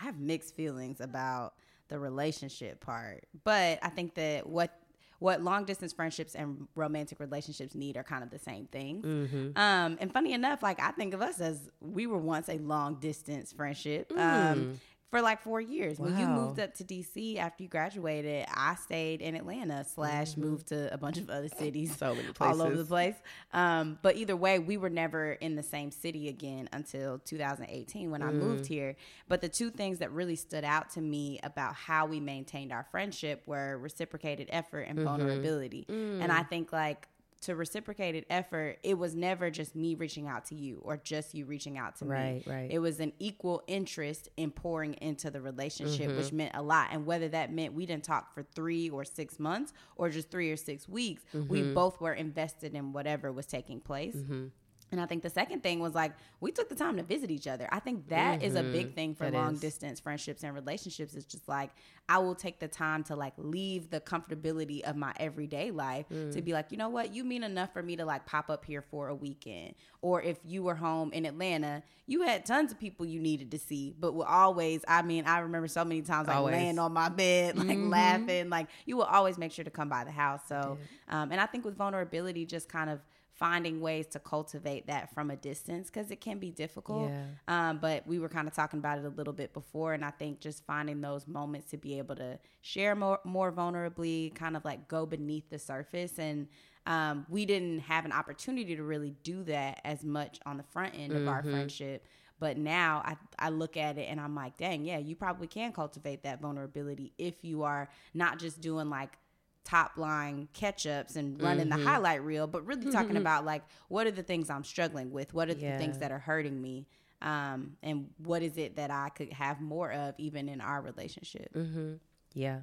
I 0.00 0.04
have 0.04 0.18
mixed 0.18 0.54
feelings 0.54 1.00
about 1.00 1.54
the 1.92 1.98
relationship 1.98 2.80
part, 2.80 3.26
but 3.44 3.78
I 3.82 3.90
think 3.90 4.14
that 4.14 4.46
what 4.48 4.78
what 5.18 5.40
long 5.40 5.64
distance 5.64 5.92
friendships 5.92 6.34
and 6.34 6.66
romantic 6.74 7.20
relationships 7.20 7.76
need 7.76 7.96
are 7.96 8.02
kind 8.02 8.24
of 8.24 8.30
the 8.30 8.40
same 8.40 8.66
thing. 8.66 9.02
Mm-hmm. 9.02 9.56
Um, 9.56 9.96
and 10.00 10.12
funny 10.12 10.32
enough, 10.32 10.64
like 10.64 10.80
I 10.80 10.90
think 10.90 11.14
of 11.14 11.22
us 11.22 11.40
as 11.40 11.70
we 11.80 12.08
were 12.08 12.18
once 12.18 12.48
a 12.48 12.58
long 12.58 12.96
distance 12.96 13.52
friendship. 13.52 14.10
Um, 14.12 14.18
mm. 14.18 14.52
Um, 14.52 14.80
for 15.12 15.20
like 15.20 15.42
four 15.42 15.60
years. 15.60 15.98
Wow. 15.98 16.06
When 16.06 16.18
you 16.18 16.26
moved 16.26 16.58
up 16.58 16.72
to 16.76 16.84
DC 16.84 17.36
after 17.36 17.62
you 17.62 17.68
graduated, 17.68 18.46
I 18.48 18.76
stayed 18.76 19.20
in 19.20 19.34
Atlanta 19.34 19.84
slash 19.84 20.30
mm-hmm. 20.30 20.40
moved 20.40 20.68
to 20.68 20.92
a 20.92 20.96
bunch 20.96 21.18
of 21.18 21.28
other 21.28 21.48
cities, 21.58 21.94
so 21.94 22.14
many 22.14 22.32
places. 22.32 22.60
all 22.60 22.66
over 22.66 22.76
the 22.76 22.84
place. 22.86 23.16
Um, 23.52 23.98
but 24.00 24.16
either 24.16 24.34
way, 24.34 24.58
we 24.58 24.78
were 24.78 24.88
never 24.88 25.32
in 25.32 25.54
the 25.54 25.62
same 25.62 25.90
city 25.90 26.28
again 26.28 26.66
until 26.72 27.18
2018 27.18 28.10
when 28.10 28.22
mm. 28.22 28.26
I 28.26 28.32
moved 28.32 28.64
here. 28.64 28.96
But 29.28 29.42
the 29.42 29.50
two 29.50 29.68
things 29.68 29.98
that 29.98 30.10
really 30.12 30.34
stood 30.34 30.64
out 30.64 30.88
to 30.92 31.02
me 31.02 31.38
about 31.42 31.74
how 31.74 32.06
we 32.06 32.18
maintained 32.18 32.72
our 32.72 32.86
friendship 32.90 33.42
were 33.44 33.76
reciprocated 33.76 34.48
effort 34.50 34.86
and 34.88 34.96
mm-hmm. 34.96 35.08
vulnerability. 35.08 35.84
Mm. 35.90 36.22
And 36.22 36.32
I 36.32 36.42
think 36.42 36.72
like 36.72 37.06
to 37.42 37.56
reciprocated 37.56 38.24
effort, 38.30 38.78
it 38.82 38.96
was 38.96 39.14
never 39.14 39.50
just 39.50 39.74
me 39.74 39.94
reaching 39.94 40.28
out 40.28 40.44
to 40.46 40.54
you 40.54 40.80
or 40.82 40.96
just 40.96 41.34
you 41.34 41.44
reaching 41.44 41.76
out 41.76 41.96
to 41.96 42.04
right, 42.04 42.18
me. 42.18 42.42
Right, 42.46 42.54
right. 42.54 42.70
It 42.70 42.78
was 42.78 43.00
an 43.00 43.12
equal 43.18 43.62
interest 43.66 44.28
in 44.36 44.50
pouring 44.50 44.94
into 44.94 45.30
the 45.30 45.40
relationship, 45.40 46.08
mm-hmm. 46.08 46.18
which 46.18 46.32
meant 46.32 46.54
a 46.54 46.62
lot. 46.62 46.88
And 46.92 47.04
whether 47.04 47.28
that 47.28 47.52
meant 47.52 47.74
we 47.74 47.84
didn't 47.84 48.04
talk 48.04 48.32
for 48.32 48.42
three 48.54 48.90
or 48.90 49.04
six 49.04 49.38
months 49.38 49.72
or 49.96 50.08
just 50.08 50.30
three 50.30 50.50
or 50.50 50.56
six 50.56 50.88
weeks, 50.88 51.22
mm-hmm. 51.34 51.48
we 51.48 51.62
both 51.62 52.00
were 52.00 52.14
invested 52.14 52.74
in 52.74 52.92
whatever 52.92 53.32
was 53.32 53.46
taking 53.46 53.80
place. 53.80 54.14
Mm-hmm. 54.14 54.46
And 54.92 55.00
I 55.00 55.06
think 55.06 55.22
the 55.22 55.30
second 55.30 55.62
thing 55.62 55.80
was 55.80 55.94
like 55.94 56.12
we 56.40 56.52
took 56.52 56.68
the 56.68 56.74
time 56.74 56.96
to 56.98 57.02
visit 57.02 57.30
each 57.30 57.48
other. 57.48 57.66
I 57.72 57.80
think 57.80 58.08
that 58.08 58.38
mm-hmm. 58.38 58.46
is 58.46 58.54
a 58.54 58.62
big 58.62 58.88
mm-hmm. 58.88 58.94
thing 58.94 59.14
for 59.14 59.24
that 59.24 59.32
long 59.32 59.54
is. 59.54 59.60
distance 59.60 59.98
friendships 59.98 60.44
and 60.44 60.54
relationships. 60.54 61.14
It's 61.14 61.24
just 61.24 61.48
like 61.48 61.70
I 62.08 62.18
will 62.18 62.34
take 62.34 62.58
the 62.58 62.68
time 62.68 63.04
to 63.04 63.16
like 63.16 63.32
leave 63.38 63.90
the 63.90 64.00
comfortability 64.00 64.82
of 64.82 64.96
my 64.96 65.14
everyday 65.18 65.70
life 65.70 66.06
mm. 66.12 66.32
to 66.32 66.42
be 66.42 66.52
like, 66.52 66.70
you 66.70 66.76
know 66.76 66.90
what, 66.90 67.14
you 67.14 67.24
mean 67.24 67.42
enough 67.42 67.72
for 67.72 67.82
me 67.82 67.96
to 67.96 68.04
like 68.04 68.26
pop 68.26 68.50
up 68.50 68.64
here 68.64 68.82
for 68.82 69.08
a 69.08 69.14
weekend. 69.14 69.74
Or 70.02 70.20
if 70.20 70.38
you 70.44 70.62
were 70.62 70.74
home 70.74 71.12
in 71.12 71.24
Atlanta, 71.24 71.82
you 72.06 72.22
had 72.22 72.44
tons 72.44 72.72
of 72.72 72.78
people 72.78 73.06
you 73.06 73.20
needed 73.20 73.52
to 73.52 73.58
see, 73.58 73.94
but 73.98 74.12
will 74.12 74.24
always, 74.24 74.84
I 74.88 75.02
mean, 75.02 75.24
I 75.24 75.38
remember 75.38 75.68
so 75.68 75.84
many 75.84 76.02
times 76.02 76.28
like 76.28 76.36
always. 76.36 76.54
laying 76.54 76.78
on 76.78 76.92
my 76.92 77.08
bed, 77.08 77.56
like 77.58 77.68
mm-hmm. 77.68 77.88
laughing, 77.88 78.50
like 78.50 78.66
you 78.84 78.96
will 78.96 79.04
always 79.04 79.38
make 79.38 79.52
sure 79.52 79.64
to 79.64 79.70
come 79.70 79.88
by 79.88 80.04
the 80.04 80.10
house. 80.10 80.40
So, 80.48 80.76
um, 81.08 81.30
and 81.30 81.40
I 81.40 81.46
think 81.46 81.64
with 81.64 81.76
vulnerability, 81.76 82.44
just 82.44 82.68
kind 82.68 82.90
of 82.90 83.00
finding 83.42 83.80
ways 83.80 84.06
to 84.06 84.20
cultivate 84.20 84.86
that 84.86 85.12
from 85.12 85.28
a 85.28 85.34
distance 85.34 85.90
because 85.90 86.12
it 86.12 86.20
can 86.20 86.38
be 86.38 86.52
difficult. 86.52 87.10
Yeah. 87.10 87.24
Um, 87.48 87.78
but 87.78 88.06
we 88.06 88.20
were 88.20 88.28
kind 88.28 88.46
of 88.46 88.54
talking 88.54 88.78
about 88.78 88.98
it 88.98 89.04
a 89.04 89.08
little 89.08 89.32
bit 89.32 89.52
before, 89.52 89.94
and 89.94 90.04
I 90.04 90.10
think 90.10 90.38
just 90.38 90.64
finding 90.64 91.00
those 91.00 91.26
moments 91.26 91.68
to 91.72 91.76
be 91.76 91.98
able 91.98 92.14
to 92.16 92.38
share 92.60 92.94
more 92.94 93.18
more 93.24 93.50
vulnerably, 93.50 94.32
kind 94.32 94.56
of 94.56 94.64
like 94.64 94.86
go 94.86 95.04
beneath 95.06 95.50
the 95.50 95.58
surface 95.58 96.18
and. 96.18 96.46
Um, 96.84 97.26
we 97.28 97.46
didn't 97.46 97.78
have 97.78 98.04
an 98.06 98.10
opportunity 98.10 98.74
to 98.74 98.82
really 98.82 99.14
do 99.22 99.44
that 99.44 99.80
as 99.84 100.02
much 100.02 100.40
on 100.44 100.56
the 100.56 100.64
front 100.64 100.96
end 100.96 101.12
mm-hmm. 101.12 101.22
of 101.22 101.28
our 101.28 101.40
mm-hmm. 101.40 101.52
friendship. 101.52 102.08
But 102.40 102.58
now 102.58 103.02
I, 103.04 103.16
I 103.38 103.50
look 103.50 103.76
at 103.76 103.98
it 103.98 104.08
and 104.10 104.20
I'm 104.20 104.34
like, 104.34 104.56
dang, 104.56 104.84
yeah, 104.84 104.98
you 104.98 105.14
probably 105.14 105.46
can 105.46 105.72
cultivate 105.72 106.24
that 106.24 106.40
vulnerability 106.40 107.12
if 107.18 107.44
you 107.44 107.62
are 107.62 107.88
not 108.14 108.40
just 108.40 108.60
doing 108.60 108.90
like 108.90 109.16
top 109.64 109.96
line 109.96 110.48
catch 110.52 110.86
ups 110.86 111.16
and 111.16 111.40
running 111.40 111.68
mm-hmm. 111.68 111.82
the 111.82 111.88
highlight 111.88 112.22
reel, 112.22 112.46
but 112.46 112.66
really 112.66 112.90
talking 112.90 113.10
mm-hmm. 113.10 113.18
about 113.18 113.44
like 113.44 113.62
what 113.88 114.06
are 114.06 114.10
the 114.10 114.22
things 114.22 114.50
I'm 114.50 114.64
struggling 114.64 115.10
with? 115.10 115.32
What 115.34 115.48
are 115.48 115.54
yeah. 115.54 115.72
the 115.72 115.78
things 115.78 115.98
that 115.98 116.12
are 116.12 116.18
hurting 116.18 116.60
me? 116.60 116.86
Um, 117.20 117.76
and 117.82 118.10
what 118.18 118.42
is 118.42 118.58
it 118.58 118.76
that 118.76 118.90
I 118.90 119.08
could 119.10 119.32
have 119.32 119.60
more 119.60 119.92
of 119.92 120.14
even 120.18 120.48
in 120.48 120.60
our 120.60 120.82
relationship? 120.82 121.54
Mm-hmm. 121.54 121.94
Yeah. 122.34 122.60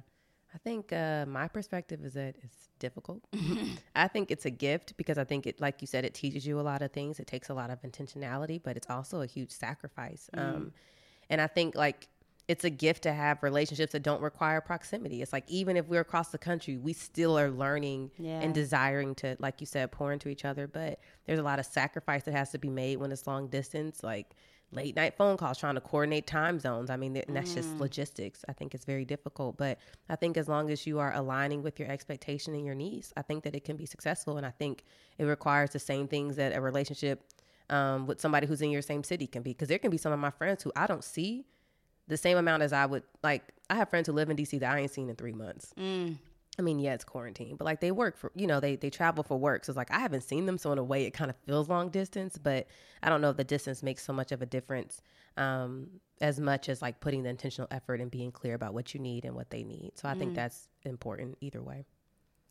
I 0.54 0.58
think 0.58 0.92
uh, 0.92 1.26
my 1.26 1.48
perspective 1.48 2.04
is 2.04 2.14
that 2.14 2.34
it's 2.42 2.68
difficult. 2.78 3.22
I 3.94 4.08
think 4.08 4.30
it's 4.30 4.46
a 4.46 4.50
gift 4.50 4.96
because 4.96 5.16
I 5.16 5.24
think 5.24 5.46
it, 5.46 5.60
like 5.60 5.80
you 5.80 5.86
said, 5.86 6.04
it 6.04 6.12
teaches 6.12 6.46
you 6.46 6.58
a 6.58 6.62
lot 6.62 6.82
of 6.82 6.92
things. 6.92 7.20
It 7.20 7.26
takes 7.26 7.50
a 7.50 7.54
lot 7.54 7.70
of 7.70 7.80
intentionality, 7.82 8.60
but 8.62 8.76
it's 8.76 8.90
also 8.90 9.22
a 9.22 9.26
huge 9.26 9.52
sacrifice. 9.52 10.28
Mm. 10.34 10.40
Um, 10.40 10.72
and 11.30 11.40
I 11.40 11.46
think 11.46 11.76
like 11.76 12.08
it's 12.50 12.64
a 12.64 12.70
gift 12.70 13.04
to 13.04 13.12
have 13.12 13.44
relationships 13.44 13.92
that 13.92 14.02
don't 14.02 14.20
require 14.20 14.60
proximity. 14.60 15.22
It's 15.22 15.32
like 15.32 15.44
even 15.46 15.76
if 15.76 15.86
we're 15.86 16.00
across 16.00 16.30
the 16.30 16.38
country, 16.38 16.76
we 16.78 16.92
still 16.92 17.38
are 17.38 17.48
learning 17.48 18.10
yeah. 18.18 18.40
and 18.40 18.52
desiring 18.52 19.14
to, 19.16 19.36
like 19.38 19.60
you 19.60 19.68
said, 19.68 19.92
pour 19.92 20.12
into 20.12 20.28
each 20.28 20.44
other. 20.44 20.66
But 20.66 20.98
there's 21.26 21.38
a 21.38 21.44
lot 21.44 21.60
of 21.60 21.66
sacrifice 21.66 22.24
that 22.24 22.34
has 22.34 22.50
to 22.50 22.58
be 22.58 22.68
made 22.68 22.96
when 22.96 23.12
it's 23.12 23.28
long 23.28 23.46
distance, 23.46 24.02
like 24.02 24.34
late 24.72 24.96
night 24.96 25.16
phone 25.16 25.36
calls, 25.36 25.58
trying 25.58 25.76
to 25.76 25.80
coordinate 25.80 26.26
time 26.26 26.58
zones. 26.58 26.90
I 26.90 26.96
mean, 26.96 27.14
mm. 27.14 27.24
that's 27.28 27.54
just 27.54 27.68
mm. 27.68 27.78
logistics. 27.78 28.44
I 28.48 28.52
think 28.52 28.74
it's 28.74 28.84
very 28.84 29.04
difficult. 29.04 29.56
But 29.56 29.78
I 30.08 30.16
think 30.16 30.36
as 30.36 30.48
long 30.48 30.70
as 30.70 30.88
you 30.88 30.98
are 30.98 31.14
aligning 31.14 31.62
with 31.62 31.78
your 31.78 31.88
expectation 31.88 32.52
and 32.54 32.66
your 32.66 32.74
needs, 32.74 33.12
I 33.16 33.22
think 33.22 33.44
that 33.44 33.54
it 33.54 33.62
can 33.64 33.76
be 33.76 33.86
successful. 33.86 34.38
And 34.38 34.44
I 34.44 34.50
think 34.50 34.82
it 35.18 35.24
requires 35.24 35.70
the 35.70 35.78
same 35.78 36.08
things 36.08 36.34
that 36.34 36.56
a 36.56 36.60
relationship 36.60 37.22
um, 37.68 38.08
with 38.08 38.20
somebody 38.20 38.48
who's 38.48 38.60
in 38.60 38.72
your 38.72 38.82
same 38.82 39.04
city 39.04 39.28
can 39.28 39.42
be. 39.42 39.52
Because 39.52 39.68
there 39.68 39.78
can 39.78 39.92
be 39.92 39.98
some 39.98 40.12
of 40.12 40.18
my 40.18 40.30
friends 40.30 40.64
who 40.64 40.72
I 40.74 40.88
don't 40.88 41.04
see 41.04 41.46
the 42.10 42.16
same 42.16 42.36
amount 42.36 42.62
as 42.62 42.72
I 42.72 42.84
would 42.84 43.04
like. 43.22 43.42
I 43.70 43.76
have 43.76 43.88
friends 43.88 44.08
who 44.08 44.12
live 44.12 44.28
in 44.28 44.36
DC 44.36 44.58
that 44.60 44.72
I 44.72 44.80
ain't 44.80 44.90
seen 44.90 45.08
in 45.08 45.16
three 45.16 45.32
months. 45.32 45.72
Mm. 45.78 46.18
I 46.58 46.62
mean, 46.62 46.78
yeah, 46.78 46.92
it's 46.92 47.04
quarantine, 47.04 47.56
but 47.56 47.64
like 47.64 47.80
they 47.80 47.92
work 47.92 48.18
for, 48.18 48.32
you 48.34 48.46
know, 48.46 48.60
they 48.60 48.76
they 48.76 48.90
travel 48.90 49.22
for 49.22 49.38
work. 49.38 49.64
So 49.64 49.70
it's 49.70 49.76
like 49.76 49.90
I 49.90 50.00
haven't 50.00 50.22
seen 50.22 50.44
them, 50.44 50.58
so 50.58 50.72
in 50.72 50.78
a 50.78 50.84
way, 50.84 51.06
it 51.06 51.12
kind 51.12 51.30
of 51.30 51.36
feels 51.46 51.68
long 51.68 51.88
distance. 51.88 52.36
But 52.36 52.66
I 53.02 53.08
don't 53.08 53.22
know 53.22 53.30
if 53.30 53.36
the 53.36 53.44
distance 53.44 53.82
makes 53.82 54.04
so 54.04 54.12
much 54.12 54.32
of 54.32 54.42
a 54.42 54.46
difference, 54.46 55.00
um, 55.38 55.88
as 56.20 56.38
much 56.38 56.68
as 56.68 56.82
like 56.82 57.00
putting 57.00 57.22
the 57.22 57.30
intentional 57.30 57.68
effort 57.70 58.00
and 58.00 58.10
being 58.10 58.32
clear 58.32 58.54
about 58.54 58.74
what 58.74 58.92
you 58.92 59.00
need 59.00 59.24
and 59.24 59.34
what 59.34 59.50
they 59.50 59.62
need. 59.62 59.92
So 59.94 60.08
I 60.08 60.14
mm. 60.14 60.18
think 60.18 60.34
that's 60.34 60.68
important 60.84 61.38
either 61.40 61.62
way. 61.62 61.86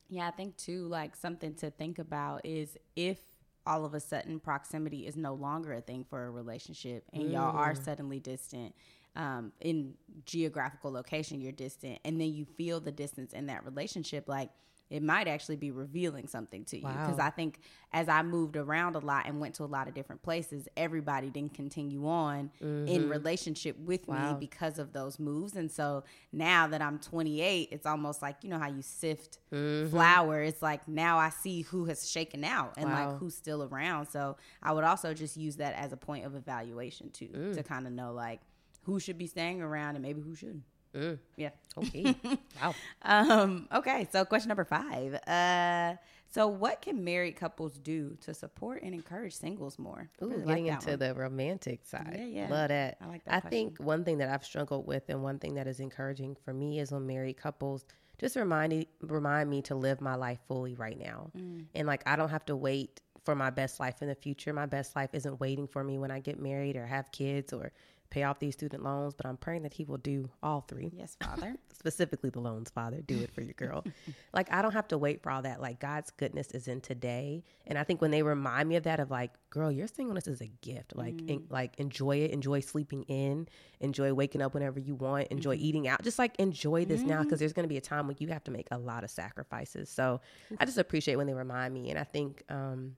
Yeah, 0.10 0.28
I 0.28 0.32
think 0.32 0.58
too, 0.58 0.88
like 0.88 1.16
something 1.16 1.54
to 1.56 1.70
think 1.70 2.00
about 2.00 2.46
is 2.46 2.78
if 2.96 3.20
all 3.68 3.86
of 3.86 3.94
a 3.94 4.00
sudden 4.00 4.40
proximity 4.40 5.06
is 5.06 5.16
no 5.16 5.34
longer 5.34 5.74
a 5.74 5.82
thing 5.82 6.04
for 6.10 6.26
a 6.26 6.32
relationship 6.32 7.04
and 7.14 7.24
mm. 7.24 7.34
y'all 7.34 7.56
are 7.56 7.74
mm. 7.74 7.86
suddenly 7.86 8.20
distant 8.20 8.74
um, 9.16 9.52
in 9.60 9.94
geographical 10.26 10.92
location, 10.92 11.42
you're 11.42 11.52
distant, 11.52 12.00
and 12.06 12.20
then 12.20 12.34
you 12.34 12.46
feel 12.46 12.80
the 12.80 12.92
distance 12.92 13.34
in 13.34 13.48
that 13.48 13.66
relationship. 13.66 14.28
Like, 14.28 14.50
it 14.90 15.04
might 15.04 15.28
actually 15.28 15.56
be 15.56 15.72
revealing 15.72 16.28
something 16.28 16.66
to 16.66 16.78
you 16.78 16.88
because 16.88 17.18
wow. 17.18 17.28
I 17.28 17.30
think 17.30 17.60
as 17.94 18.10
I 18.10 18.24
moved 18.24 18.58
around 18.58 18.96
a 18.96 19.00
lot 19.00 19.28
and 19.28 19.40
went 19.40 19.56
to 19.56 19.64
a 19.64 19.66
lot 19.66 19.88
of 19.88 19.94
different 19.94 20.24
places, 20.24 20.68
everybody 20.76 21.30
didn't 21.30 21.54
continue 21.54 22.08
on 22.08 22.50
mm-hmm. 22.62 22.88
in 22.88 23.08
relationship 23.08 23.78
with 23.80 24.08
wow. 24.08 24.32
me 24.32 24.38
because 24.40 24.80
of 24.80 24.92
those 24.92 25.20
moves. 25.20 25.56
And 25.56 25.72
so 25.72 26.04
now 26.32 26.68
that 26.68 26.82
I'm 26.82 26.98
28, 26.98 27.70
it's 27.72 27.86
almost 27.86 28.22
like 28.22 28.38
you 28.42 28.50
know 28.50 28.58
how 28.58 28.70
you 28.70 28.82
sift 28.82 29.38
mm-hmm. 29.54 29.90
flour. 29.92 30.42
It's 30.42 30.62
like 30.62 30.88
now 30.88 31.20
I 31.20 31.30
see 31.30 31.62
who 31.62 31.86
has 31.86 32.10
shaken 32.10 32.44
out 32.44 32.74
and 32.78 32.90
wow. 32.90 33.10
like 33.10 33.20
who's 33.20 33.36
still 33.36 33.64
around. 33.64 34.08
So 34.08 34.38
I 34.64 34.72
would 34.72 34.84
also 34.84 35.14
just 35.14 35.38
use 35.38 35.58
that 35.58 35.76
as 35.76 35.94
a 35.94 35.98
point 35.98 36.26
of 36.26 36.36
evaluation 36.36 37.12
too, 37.12 37.28
mm. 37.28 37.54
to 37.54 37.62
kind 37.62 37.86
of 37.86 37.94
know 37.94 38.12
like 38.12 38.42
who 38.84 39.00
should 39.00 39.18
be 39.18 39.28
staying 39.28 39.62
around 39.62 39.96
and 39.96 40.04
maybe 40.04 40.22
who 40.22 40.36
shouldn't. 40.36 40.64
Mm. 40.96 41.20
Yeah. 41.36 41.50
Okay. 41.78 42.16
wow. 42.62 42.74
Um, 43.04 43.68
okay. 43.72 44.08
So, 44.12 44.26
question 44.26 44.50
number 44.50 44.66
five. 44.66 45.14
Uh, 45.28 45.96
so, 46.32 46.48
what 46.48 46.82
can 46.82 47.04
married 47.04 47.36
couples 47.36 47.78
do 47.78 48.18
to 48.22 48.34
support 48.34 48.82
and 48.82 48.94
encourage 48.96 49.34
singles 49.34 49.78
more? 49.78 50.10
Ooh, 50.22 50.30
really 50.30 50.46
getting 50.46 50.66
like 50.66 50.74
into 50.76 50.90
one. 50.90 51.00
the 51.00 51.14
romantic 51.14 51.86
side. 51.86 52.16
Yeah, 52.18 52.26
yeah. 52.26 52.50
Love 52.50 52.70
that. 52.70 52.98
I 53.02 53.08
like 53.08 53.24
that. 53.26 53.34
I 53.36 53.40
question. 53.40 53.50
think 53.50 53.80
one 53.80 54.04
thing 54.04 54.18
that 54.18 54.30
I've 54.30 54.44
struggled 54.44 54.88
with, 54.88 55.10
and 55.10 55.22
one 55.22 55.38
thing 55.38 55.56
that 55.56 55.68
is 55.68 55.80
encouraging 55.80 56.36
for 56.44 56.54
me, 56.54 56.80
is 56.80 56.92
when 56.92 57.06
married 57.06 57.38
couples 57.38 57.86
just 58.20 58.36
remind 58.36 58.86
remind 59.02 59.50
me 59.50 59.62
to 59.64 59.76
live 59.76 60.02
my 60.02 60.16
life 60.16 60.40
fully 60.48 60.76
right 60.76 61.00
now, 61.00 61.32
mm. 61.38 61.66
and 61.74 61.88
like 61.88 62.04
I 62.06 62.16
don't 62.16 62.30
have 62.30 62.46
to 62.48 62.56
wait 62.56 63.00
for 63.24 63.34
my 63.34 63.50
best 63.50 63.80
life 63.80 64.02
in 64.02 64.08
the 64.08 64.16
future. 64.16 64.54
My 64.54 64.66
best 64.66 64.96
life 64.96 65.12
isn't 65.14 65.40
waiting 65.40 65.68
for 65.68 65.84
me 65.84 65.98
when 65.98 66.12
I 66.12 66.20
get 66.20 66.40
married 66.40 66.76
or 66.76 66.86
have 66.86 67.12
kids 67.12 67.54
or 67.54 67.72
pay 68.10 68.24
off 68.24 68.40
these 68.40 68.54
student 68.54 68.84
loans, 68.84 69.14
but 69.14 69.26
I'm 69.26 69.38
praying 69.38 69.64
that 69.64 69.74
he 69.74 69.86
will 69.86 69.98
do 69.98 70.30
all 70.42 70.62
three. 70.62 70.92
Yes, 70.96 71.16
Father. 71.24 71.56
Specifically 71.74 72.30
the 72.30 72.40
loans, 72.40 72.70
Father. 72.70 73.02
Do 73.02 73.18
it 73.20 73.32
for 73.32 73.42
your 73.42 73.54
girl. 73.54 73.86
like, 74.34 74.52
I 74.52 74.62
don't 74.62 74.74
have 74.74 74.88
to 74.90 74.98
wait 74.98 75.22
for 75.22 75.32
all 75.32 75.42
that. 75.44 75.62
Like, 75.62 75.80
God's 75.80 76.12
goodness 76.12 76.52
is 76.52 76.68
in 76.68 76.82
today. 76.82 77.44
And 77.68 77.78
I 77.78 77.84
think 77.84 78.02
when 78.02 78.12
they 78.12 78.24
remind 78.24 78.68
me 78.68 78.76
of 78.76 78.84
that, 78.84 79.00
of 79.00 79.12
like, 79.12 79.32
girl, 79.50 79.72
your 79.72 79.88
singleness 79.88 80.28
is 80.28 80.42
a 80.42 80.48
gift. 80.62 80.96
Like, 80.96 81.16
mm. 81.16 81.30
in, 81.30 81.44
like 81.50 81.80
enjoy 81.80 82.18
it. 82.18 82.32
Enjoy 82.32 82.60
sleeping 82.60 83.04
in. 83.04 83.48
Enjoy 83.80 84.14
waking 84.14 84.42
up 84.42 84.54
whenever 84.54 84.80
you 84.80 84.96
want. 84.96 85.28
Enjoy 85.28 85.56
mm-hmm. 85.56 85.66
eating 85.66 85.88
out. 85.88 86.04
Just 86.04 86.20
like 86.20 86.36
enjoy 86.40 86.86
this 86.86 87.02
mm-hmm. 87.02 87.10
now 87.10 87.24
because 87.24 87.40
there's 87.40 87.54
going 87.54 87.64
to 87.66 87.70
be 87.70 87.78
a 87.78 87.82
time 87.82 88.08
when 88.08 88.16
you 88.20 88.28
have 88.30 88.44
to 88.46 88.52
make 88.52 88.68
a 88.72 88.78
lot 88.78 89.04
of 89.04 89.10
sacrifices. 89.10 89.90
So 89.90 90.22
I 90.60 90.66
just 90.66 90.78
appreciate 90.80 91.16
when 91.16 91.28
they 91.28 91.34
remind 91.34 91.74
me. 91.74 91.90
And 91.90 92.00
I 92.00 92.04
think, 92.04 92.44
um, 92.50 92.96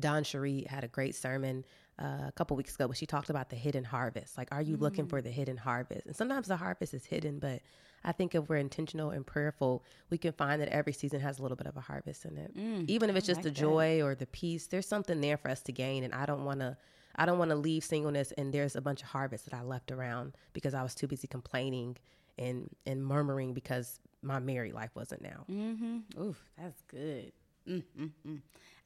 Don 0.00 0.24
Cherie 0.24 0.66
had 0.68 0.84
a 0.84 0.88
great 0.88 1.14
sermon 1.14 1.64
uh, 2.00 2.26
a 2.26 2.32
couple 2.34 2.56
weeks 2.56 2.74
ago, 2.74 2.88
but 2.88 2.96
she 2.96 3.06
talked 3.06 3.30
about 3.30 3.50
the 3.50 3.56
hidden 3.56 3.84
harvest. 3.84 4.36
Like, 4.36 4.48
are 4.52 4.62
you 4.62 4.76
mm. 4.76 4.80
looking 4.80 5.06
for 5.06 5.20
mm. 5.20 5.24
the 5.24 5.30
hidden 5.30 5.56
harvest? 5.56 6.06
And 6.06 6.16
sometimes 6.16 6.48
the 6.48 6.56
harvest 6.56 6.94
is 6.94 7.04
hidden, 7.04 7.38
but 7.38 7.60
I 8.04 8.12
think 8.12 8.34
if 8.34 8.48
we're 8.48 8.56
intentional 8.56 9.10
and 9.10 9.26
prayerful, 9.26 9.84
we 10.10 10.18
can 10.18 10.32
find 10.32 10.60
that 10.60 10.68
every 10.68 10.92
season 10.92 11.20
has 11.20 11.38
a 11.38 11.42
little 11.42 11.56
bit 11.56 11.66
of 11.66 11.76
a 11.76 11.80
harvest 11.80 12.24
in 12.24 12.36
it. 12.36 12.56
Mm, 12.56 12.88
Even 12.88 13.10
if 13.10 13.16
it's 13.16 13.26
just 13.26 13.38
like 13.38 13.44
the 13.44 13.50
joy 13.50 13.98
that. 13.98 14.04
or 14.04 14.14
the 14.14 14.26
peace, 14.26 14.66
there's 14.66 14.86
something 14.86 15.20
there 15.20 15.36
for 15.36 15.50
us 15.50 15.62
to 15.62 15.72
gain. 15.72 16.04
And 16.04 16.14
I 16.14 16.26
don't 16.26 16.44
want 16.44 16.60
to. 16.60 16.76
I 17.16 17.26
don't 17.26 17.38
want 17.38 17.52
to 17.52 17.56
leave 17.56 17.84
singleness 17.84 18.32
and 18.32 18.52
there's 18.52 18.74
a 18.74 18.80
bunch 18.80 19.00
of 19.00 19.06
harvest 19.06 19.44
that 19.44 19.54
I 19.54 19.62
left 19.62 19.92
around 19.92 20.34
because 20.52 20.74
I 20.74 20.82
was 20.82 20.96
too 20.96 21.06
busy 21.06 21.28
complaining 21.28 21.96
and 22.38 22.68
and 22.86 23.06
murmuring 23.06 23.54
because 23.54 24.00
my 24.20 24.40
married 24.40 24.74
life 24.74 24.90
wasn't 24.96 25.22
now. 25.22 25.44
Mm-hmm. 25.48 26.20
Oof, 26.20 26.42
that's 26.58 26.82
good. 26.88 27.30
Mm-hmm. 27.68 28.36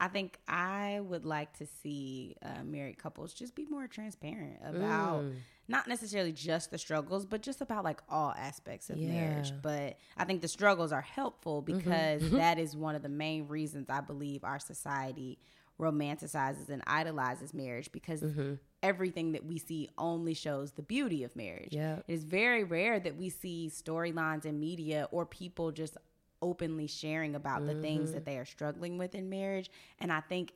I 0.00 0.08
think 0.08 0.38
I 0.46 1.00
would 1.02 1.24
like 1.24 1.56
to 1.58 1.66
see 1.82 2.36
uh, 2.42 2.62
married 2.64 2.98
couples 2.98 3.32
just 3.32 3.54
be 3.54 3.66
more 3.66 3.88
transparent 3.88 4.58
about 4.64 5.24
mm. 5.24 5.34
not 5.66 5.88
necessarily 5.88 6.30
just 6.30 6.70
the 6.70 6.78
struggles, 6.78 7.26
but 7.26 7.42
just 7.42 7.60
about 7.60 7.82
like 7.82 8.00
all 8.08 8.32
aspects 8.38 8.90
of 8.90 8.98
yeah. 8.98 9.08
marriage. 9.08 9.52
But 9.60 9.96
I 10.16 10.24
think 10.24 10.40
the 10.40 10.48
struggles 10.48 10.92
are 10.92 11.00
helpful 11.00 11.62
mm-hmm. 11.62 11.78
because 11.78 12.22
mm-hmm. 12.22 12.36
that 12.36 12.58
is 12.60 12.76
one 12.76 12.94
of 12.94 13.02
the 13.02 13.08
main 13.08 13.48
reasons 13.48 13.90
I 13.90 14.00
believe 14.00 14.44
our 14.44 14.60
society 14.60 15.38
romanticizes 15.80 16.68
and 16.68 16.82
idolizes 16.86 17.54
marriage 17.54 17.90
because 17.92 18.20
mm-hmm. 18.20 18.54
everything 18.82 19.32
that 19.32 19.44
we 19.46 19.58
see 19.58 19.88
only 19.96 20.34
shows 20.34 20.72
the 20.72 20.82
beauty 20.82 21.24
of 21.24 21.34
marriage. 21.36 21.72
Yeah. 21.72 21.98
It 22.06 22.14
is 22.14 22.24
very 22.24 22.64
rare 22.64 22.98
that 23.00 23.16
we 23.16 23.30
see 23.30 23.70
storylines 23.72 24.44
in 24.44 24.58
media 24.58 25.08
or 25.10 25.24
people 25.24 25.70
just 25.70 25.96
openly 26.42 26.87
sharing 26.87 27.35
about 27.35 27.61
mm-hmm. 27.61 27.77
the 27.77 27.83
things 27.83 28.12
that 28.12 28.24
mm-hmm. 28.24 28.31
they 28.31 28.38
are 28.38 28.44
struggling 28.44 28.98
with 28.98 29.14
in 29.14 29.29
marriage. 29.29 29.70
And 29.98 30.12
I 30.12 30.20
think 30.20 30.53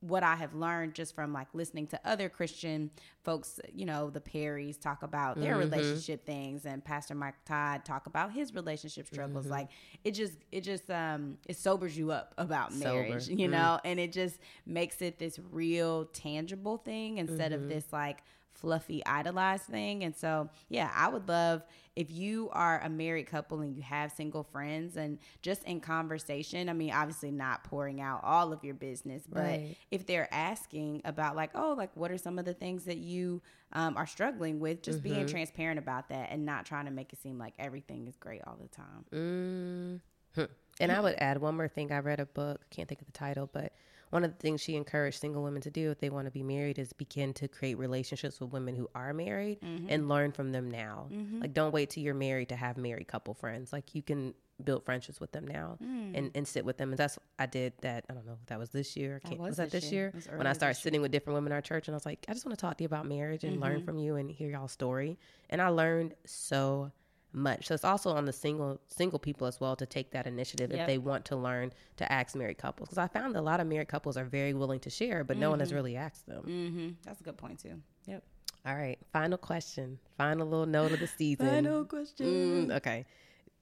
what 0.00 0.22
I 0.22 0.36
have 0.36 0.54
learned 0.54 0.94
just 0.94 1.14
from 1.14 1.32
like 1.32 1.48
listening 1.52 1.86
to 1.88 2.00
other 2.04 2.28
Christian 2.28 2.90
folks, 3.24 3.58
you 3.72 3.86
know, 3.86 4.10
the 4.10 4.20
Perrys 4.20 4.78
talk 4.78 5.02
about 5.02 5.40
their 5.40 5.56
mm-hmm. 5.56 5.70
relationship 5.70 6.24
things 6.26 6.66
and 6.66 6.84
Pastor 6.84 7.14
Mike 7.14 7.34
Todd 7.44 7.84
talk 7.84 8.06
about 8.06 8.32
his 8.32 8.54
relationship 8.54 9.06
struggles. 9.06 9.44
Mm-hmm. 9.44 9.52
Like 9.52 9.68
it 10.04 10.12
just 10.12 10.34
it 10.52 10.60
just 10.62 10.90
um 10.90 11.38
it 11.48 11.56
sobers 11.56 11.96
you 11.96 12.12
up 12.12 12.34
about 12.36 12.74
marriage, 12.74 13.24
Sober. 13.24 13.40
you 13.40 13.48
mm. 13.48 13.52
know, 13.52 13.80
and 13.84 13.98
it 13.98 14.12
just 14.12 14.38
makes 14.66 15.00
it 15.00 15.18
this 15.18 15.40
real 15.50 16.04
tangible 16.06 16.76
thing 16.76 17.18
instead 17.18 17.52
of 17.52 17.60
mm-hmm. 17.60 17.70
this 17.70 17.86
like 17.92 18.22
fluffy 18.56 19.04
idolized 19.04 19.64
thing. 19.64 20.04
And 20.04 20.14
so, 20.14 20.48
yeah, 20.68 20.90
I 20.94 21.08
would 21.08 21.28
love 21.28 21.62
if 21.94 22.10
you 22.10 22.50
are 22.52 22.80
a 22.80 22.90
married 22.90 23.26
couple 23.26 23.60
and 23.60 23.74
you 23.74 23.82
have 23.82 24.12
single 24.12 24.42
friends 24.44 24.96
and 24.96 25.18
just 25.40 25.64
in 25.64 25.80
conversation, 25.80 26.68
I 26.68 26.74
mean, 26.74 26.92
obviously 26.92 27.30
not 27.30 27.64
pouring 27.64 28.00
out 28.00 28.20
all 28.22 28.52
of 28.52 28.62
your 28.62 28.74
business, 28.74 29.22
but 29.26 29.40
right. 29.40 29.76
if 29.90 30.06
they're 30.06 30.28
asking 30.32 31.00
about, 31.06 31.36
like, 31.36 31.50
oh, 31.54 31.74
like, 31.76 31.90
what 31.96 32.10
are 32.10 32.18
some 32.18 32.38
of 32.38 32.44
the 32.44 32.52
things 32.52 32.84
that 32.84 32.98
you 32.98 33.40
um, 33.72 33.96
are 33.96 34.06
struggling 34.06 34.60
with, 34.60 34.82
just 34.82 35.02
mm-hmm. 35.02 35.14
being 35.14 35.26
transparent 35.26 35.78
about 35.78 36.10
that 36.10 36.28
and 36.30 36.44
not 36.44 36.66
trying 36.66 36.84
to 36.84 36.90
make 36.90 37.12
it 37.12 37.18
seem 37.22 37.38
like 37.38 37.54
everything 37.58 38.06
is 38.06 38.16
great 38.16 38.42
all 38.46 38.58
the 38.60 38.68
time. 38.68 40.00
Mm-hmm. 40.36 40.44
And 40.80 40.92
I 40.92 41.00
would 41.00 41.14
add 41.16 41.40
one 41.40 41.56
more 41.56 41.68
thing. 41.68 41.90
I 41.92 42.00
read 42.00 42.20
a 42.20 42.26
book, 42.26 42.60
can't 42.68 42.86
think 42.86 43.00
of 43.00 43.06
the 43.06 43.12
title, 43.12 43.48
but 43.50 43.72
one 44.10 44.24
of 44.24 44.30
the 44.30 44.36
things 44.38 44.60
she 44.60 44.76
encouraged 44.76 45.20
single 45.20 45.42
women 45.42 45.62
to 45.62 45.70
do 45.70 45.90
if 45.90 45.98
they 45.98 46.10
want 46.10 46.26
to 46.26 46.30
be 46.30 46.42
married 46.42 46.78
is 46.78 46.92
begin 46.92 47.32
to 47.34 47.48
create 47.48 47.76
relationships 47.76 48.40
with 48.40 48.52
women 48.52 48.76
who 48.76 48.88
are 48.94 49.12
married 49.12 49.60
mm-hmm. 49.60 49.86
and 49.88 50.08
learn 50.08 50.32
from 50.32 50.52
them 50.52 50.70
now. 50.70 51.08
Mm-hmm. 51.12 51.40
Like, 51.40 51.54
don't 51.54 51.72
wait 51.72 51.90
till 51.90 52.02
you're 52.02 52.14
married 52.14 52.50
to 52.50 52.56
have 52.56 52.76
married 52.76 53.08
couple 53.08 53.34
friends. 53.34 53.72
Like, 53.72 53.94
you 53.94 54.02
can 54.02 54.34
build 54.62 54.84
friendships 54.84 55.20
with 55.20 55.32
them 55.32 55.46
now 55.46 55.76
mm. 55.82 56.16
and, 56.16 56.30
and 56.34 56.48
sit 56.48 56.64
with 56.64 56.78
them. 56.78 56.90
And 56.90 56.98
that's 56.98 57.18
I 57.38 57.46
did 57.46 57.74
that. 57.82 58.04
I 58.08 58.14
don't 58.14 58.26
know 58.26 58.38
if 58.40 58.46
that 58.46 58.58
was 58.58 58.70
this 58.70 58.96
year. 58.96 59.20
That 59.24 59.38
was, 59.38 59.48
was 59.50 59.56
that 59.58 59.70
this 59.70 59.92
year? 59.92 60.12
year? 60.14 60.38
When 60.38 60.46
I 60.46 60.52
started 60.52 60.80
sitting 60.80 61.02
with 61.02 61.12
different 61.12 61.34
women 61.34 61.52
in 61.52 61.56
our 61.56 61.60
church 61.60 61.88
and 61.88 61.94
I 61.94 61.96
was 61.96 62.06
like, 62.06 62.24
I 62.28 62.32
just 62.32 62.46
want 62.46 62.58
to 62.58 62.60
talk 62.60 62.78
to 62.78 62.84
you 62.84 62.86
about 62.86 63.06
marriage 63.06 63.44
and 63.44 63.54
mm-hmm. 63.54 63.62
learn 63.62 63.82
from 63.84 63.98
you 63.98 64.16
and 64.16 64.30
hear 64.30 64.50
y'all 64.50 64.68
story. 64.68 65.18
And 65.50 65.60
I 65.60 65.68
learned 65.68 66.14
so 66.24 66.90
much. 67.32 67.66
So 67.66 67.74
it's 67.74 67.84
also 67.84 68.10
on 68.10 68.24
the 68.24 68.32
single 68.32 68.80
single 68.88 69.18
people 69.18 69.46
as 69.46 69.60
well 69.60 69.76
to 69.76 69.86
take 69.86 70.10
that 70.12 70.26
initiative 70.26 70.70
yep. 70.70 70.80
if 70.80 70.86
they 70.86 70.98
want 70.98 71.24
to 71.26 71.36
learn 71.36 71.72
to 71.96 72.10
ask 72.10 72.34
married 72.34 72.58
couples. 72.58 72.88
Because 72.88 72.98
I 72.98 73.08
found 73.08 73.36
a 73.36 73.42
lot 73.42 73.60
of 73.60 73.66
married 73.66 73.88
couples 73.88 74.16
are 74.16 74.24
very 74.24 74.54
willing 74.54 74.80
to 74.80 74.90
share, 74.90 75.24
but 75.24 75.34
mm-hmm. 75.34 75.42
no 75.42 75.50
one 75.50 75.60
has 75.60 75.68
mm-hmm. 75.68 75.76
really 75.76 75.96
asked 75.96 76.26
them. 76.26 76.44
Mm-hmm. 76.44 76.88
That's 77.04 77.20
a 77.20 77.24
good 77.24 77.36
point 77.36 77.60
too. 77.60 77.80
Yep. 78.06 78.22
All 78.66 78.74
right, 78.74 78.98
final 79.12 79.38
question. 79.38 79.98
Final 80.18 80.48
little 80.48 80.66
note 80.66 80.90
of 80.90 80.98
the 80.98 81.06
season. 81.06 81.46
final 81.46 81.84
question. 81.84 82.26
Mm, 82.66 82.76
okay, 82.76 83.06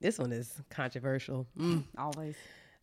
this 0.00 0.18
one 0.18 0.32
is 0.32 0.62
controversial. 0.70 1.46
Mm. 1.58 1.84
always. 1.98 2.36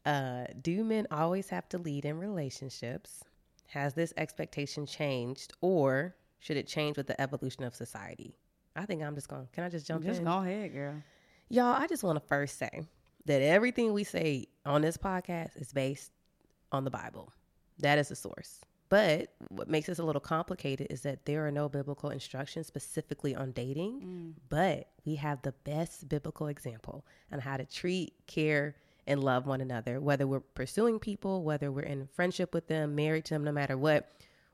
Uh, 0.05 0.45
do 0.61 0.83
men 0.83 1.07
always 1.09 1.49
have 1.49 1.67
to 1.69 1.77
lead 1.79 2.05
in 2.05 2.19
relationships? 2.19 3.23
Has 3.67 3.93
this 3.93 4.13
expectation 4.17 4.85
changed, 4.85 5.53
or 5.61 6.15
should 6.39 6.57
it 6.57 6.67
change 6.67 6.97
with 6.97 7.07
the 7.07 7.19
evolution 7.19 7.63
of 7.63 7.73
society? 7.73 8.35
I 8.75 8.85
think 8.85 9.03
I'm 9.03 9.15
just 9.15 9.27
going. 9.27 9.47
Can 9.53 9.63
I 9.63 9.69
just 9.69 9.87
jump 9.87 10.03
just 10.03 10.19
in? 10.19 10.25
Just 10.25 10.35
go 10.35 10.41
ahead, 10.41 10.73
girl. 10.73 10.95
Y'all, 11.49 11.75
I 11.75 11.87
just 11.87 12.03
want 12.03 12.21
to 12.21 12.25
first 12.27 12.57
say 12.57 12.85
that 13.25 13.41
everything 13.41 13.93
we 13.93 14.03
say 14.03 14.47
on 14.65 14.81
this 14.81 14.97
podcast 14.97 15.59
is 15.59 15.73
based 15.73 16.11
on 16.71 16.83
the 16.83 16.91
Bible. 16.91 17.31
That 17.79 17.97
is 17.97 18.09
the 18.09 18.15
source. 18.15 18.61
But 18.89 19.33
what 19.49 19.69
makes 19.69 19.87
this 19.87 19.99
a 19.99 20.03
little 20.03 20.19
complicated 20.19 20.87
is 20.89 21.01
that 21.01 21.25
there 21.25 21.47
are 21.47 21.51
no 21.51 21.69
biblical 21.69 22.09
instructions 22.09 22.67
specifically 22.67 23.33
on 23.33 23.53
dating, 23.53 24.01
mm. 24.01 24.33
but 24.49 24.89
we 25.05 25.15
have 25.15 25.41
the 25.41 25.53
best 25.63 26.09
biblical 26.09 26.47
example 26.47 27.05
on 27.31 27.39
how 27.39 27.55
to 27.55 27.63
treat, 27.63 28.13
care, 28.27 28.75
and 29.07 29.23
love 29.23 29.47
one 29.47 29.61
another, 29.61 30.01
whether 30.01 30.27
we're 30.27 30.41
pursuing 30.41 30.99
people, 30.99 31.43
whether 31.43 31.71
we're 31.71 31.83
in 31.83 32.07
friendship 32.13 32.53
with 32.53 32.67
them, 32.67 32.93
married 32.93 33.23
to 33.25 33.33
them, 33.33 33.45
no 33.45 33.51
matter 33.53 33.77
what 33.77 34.11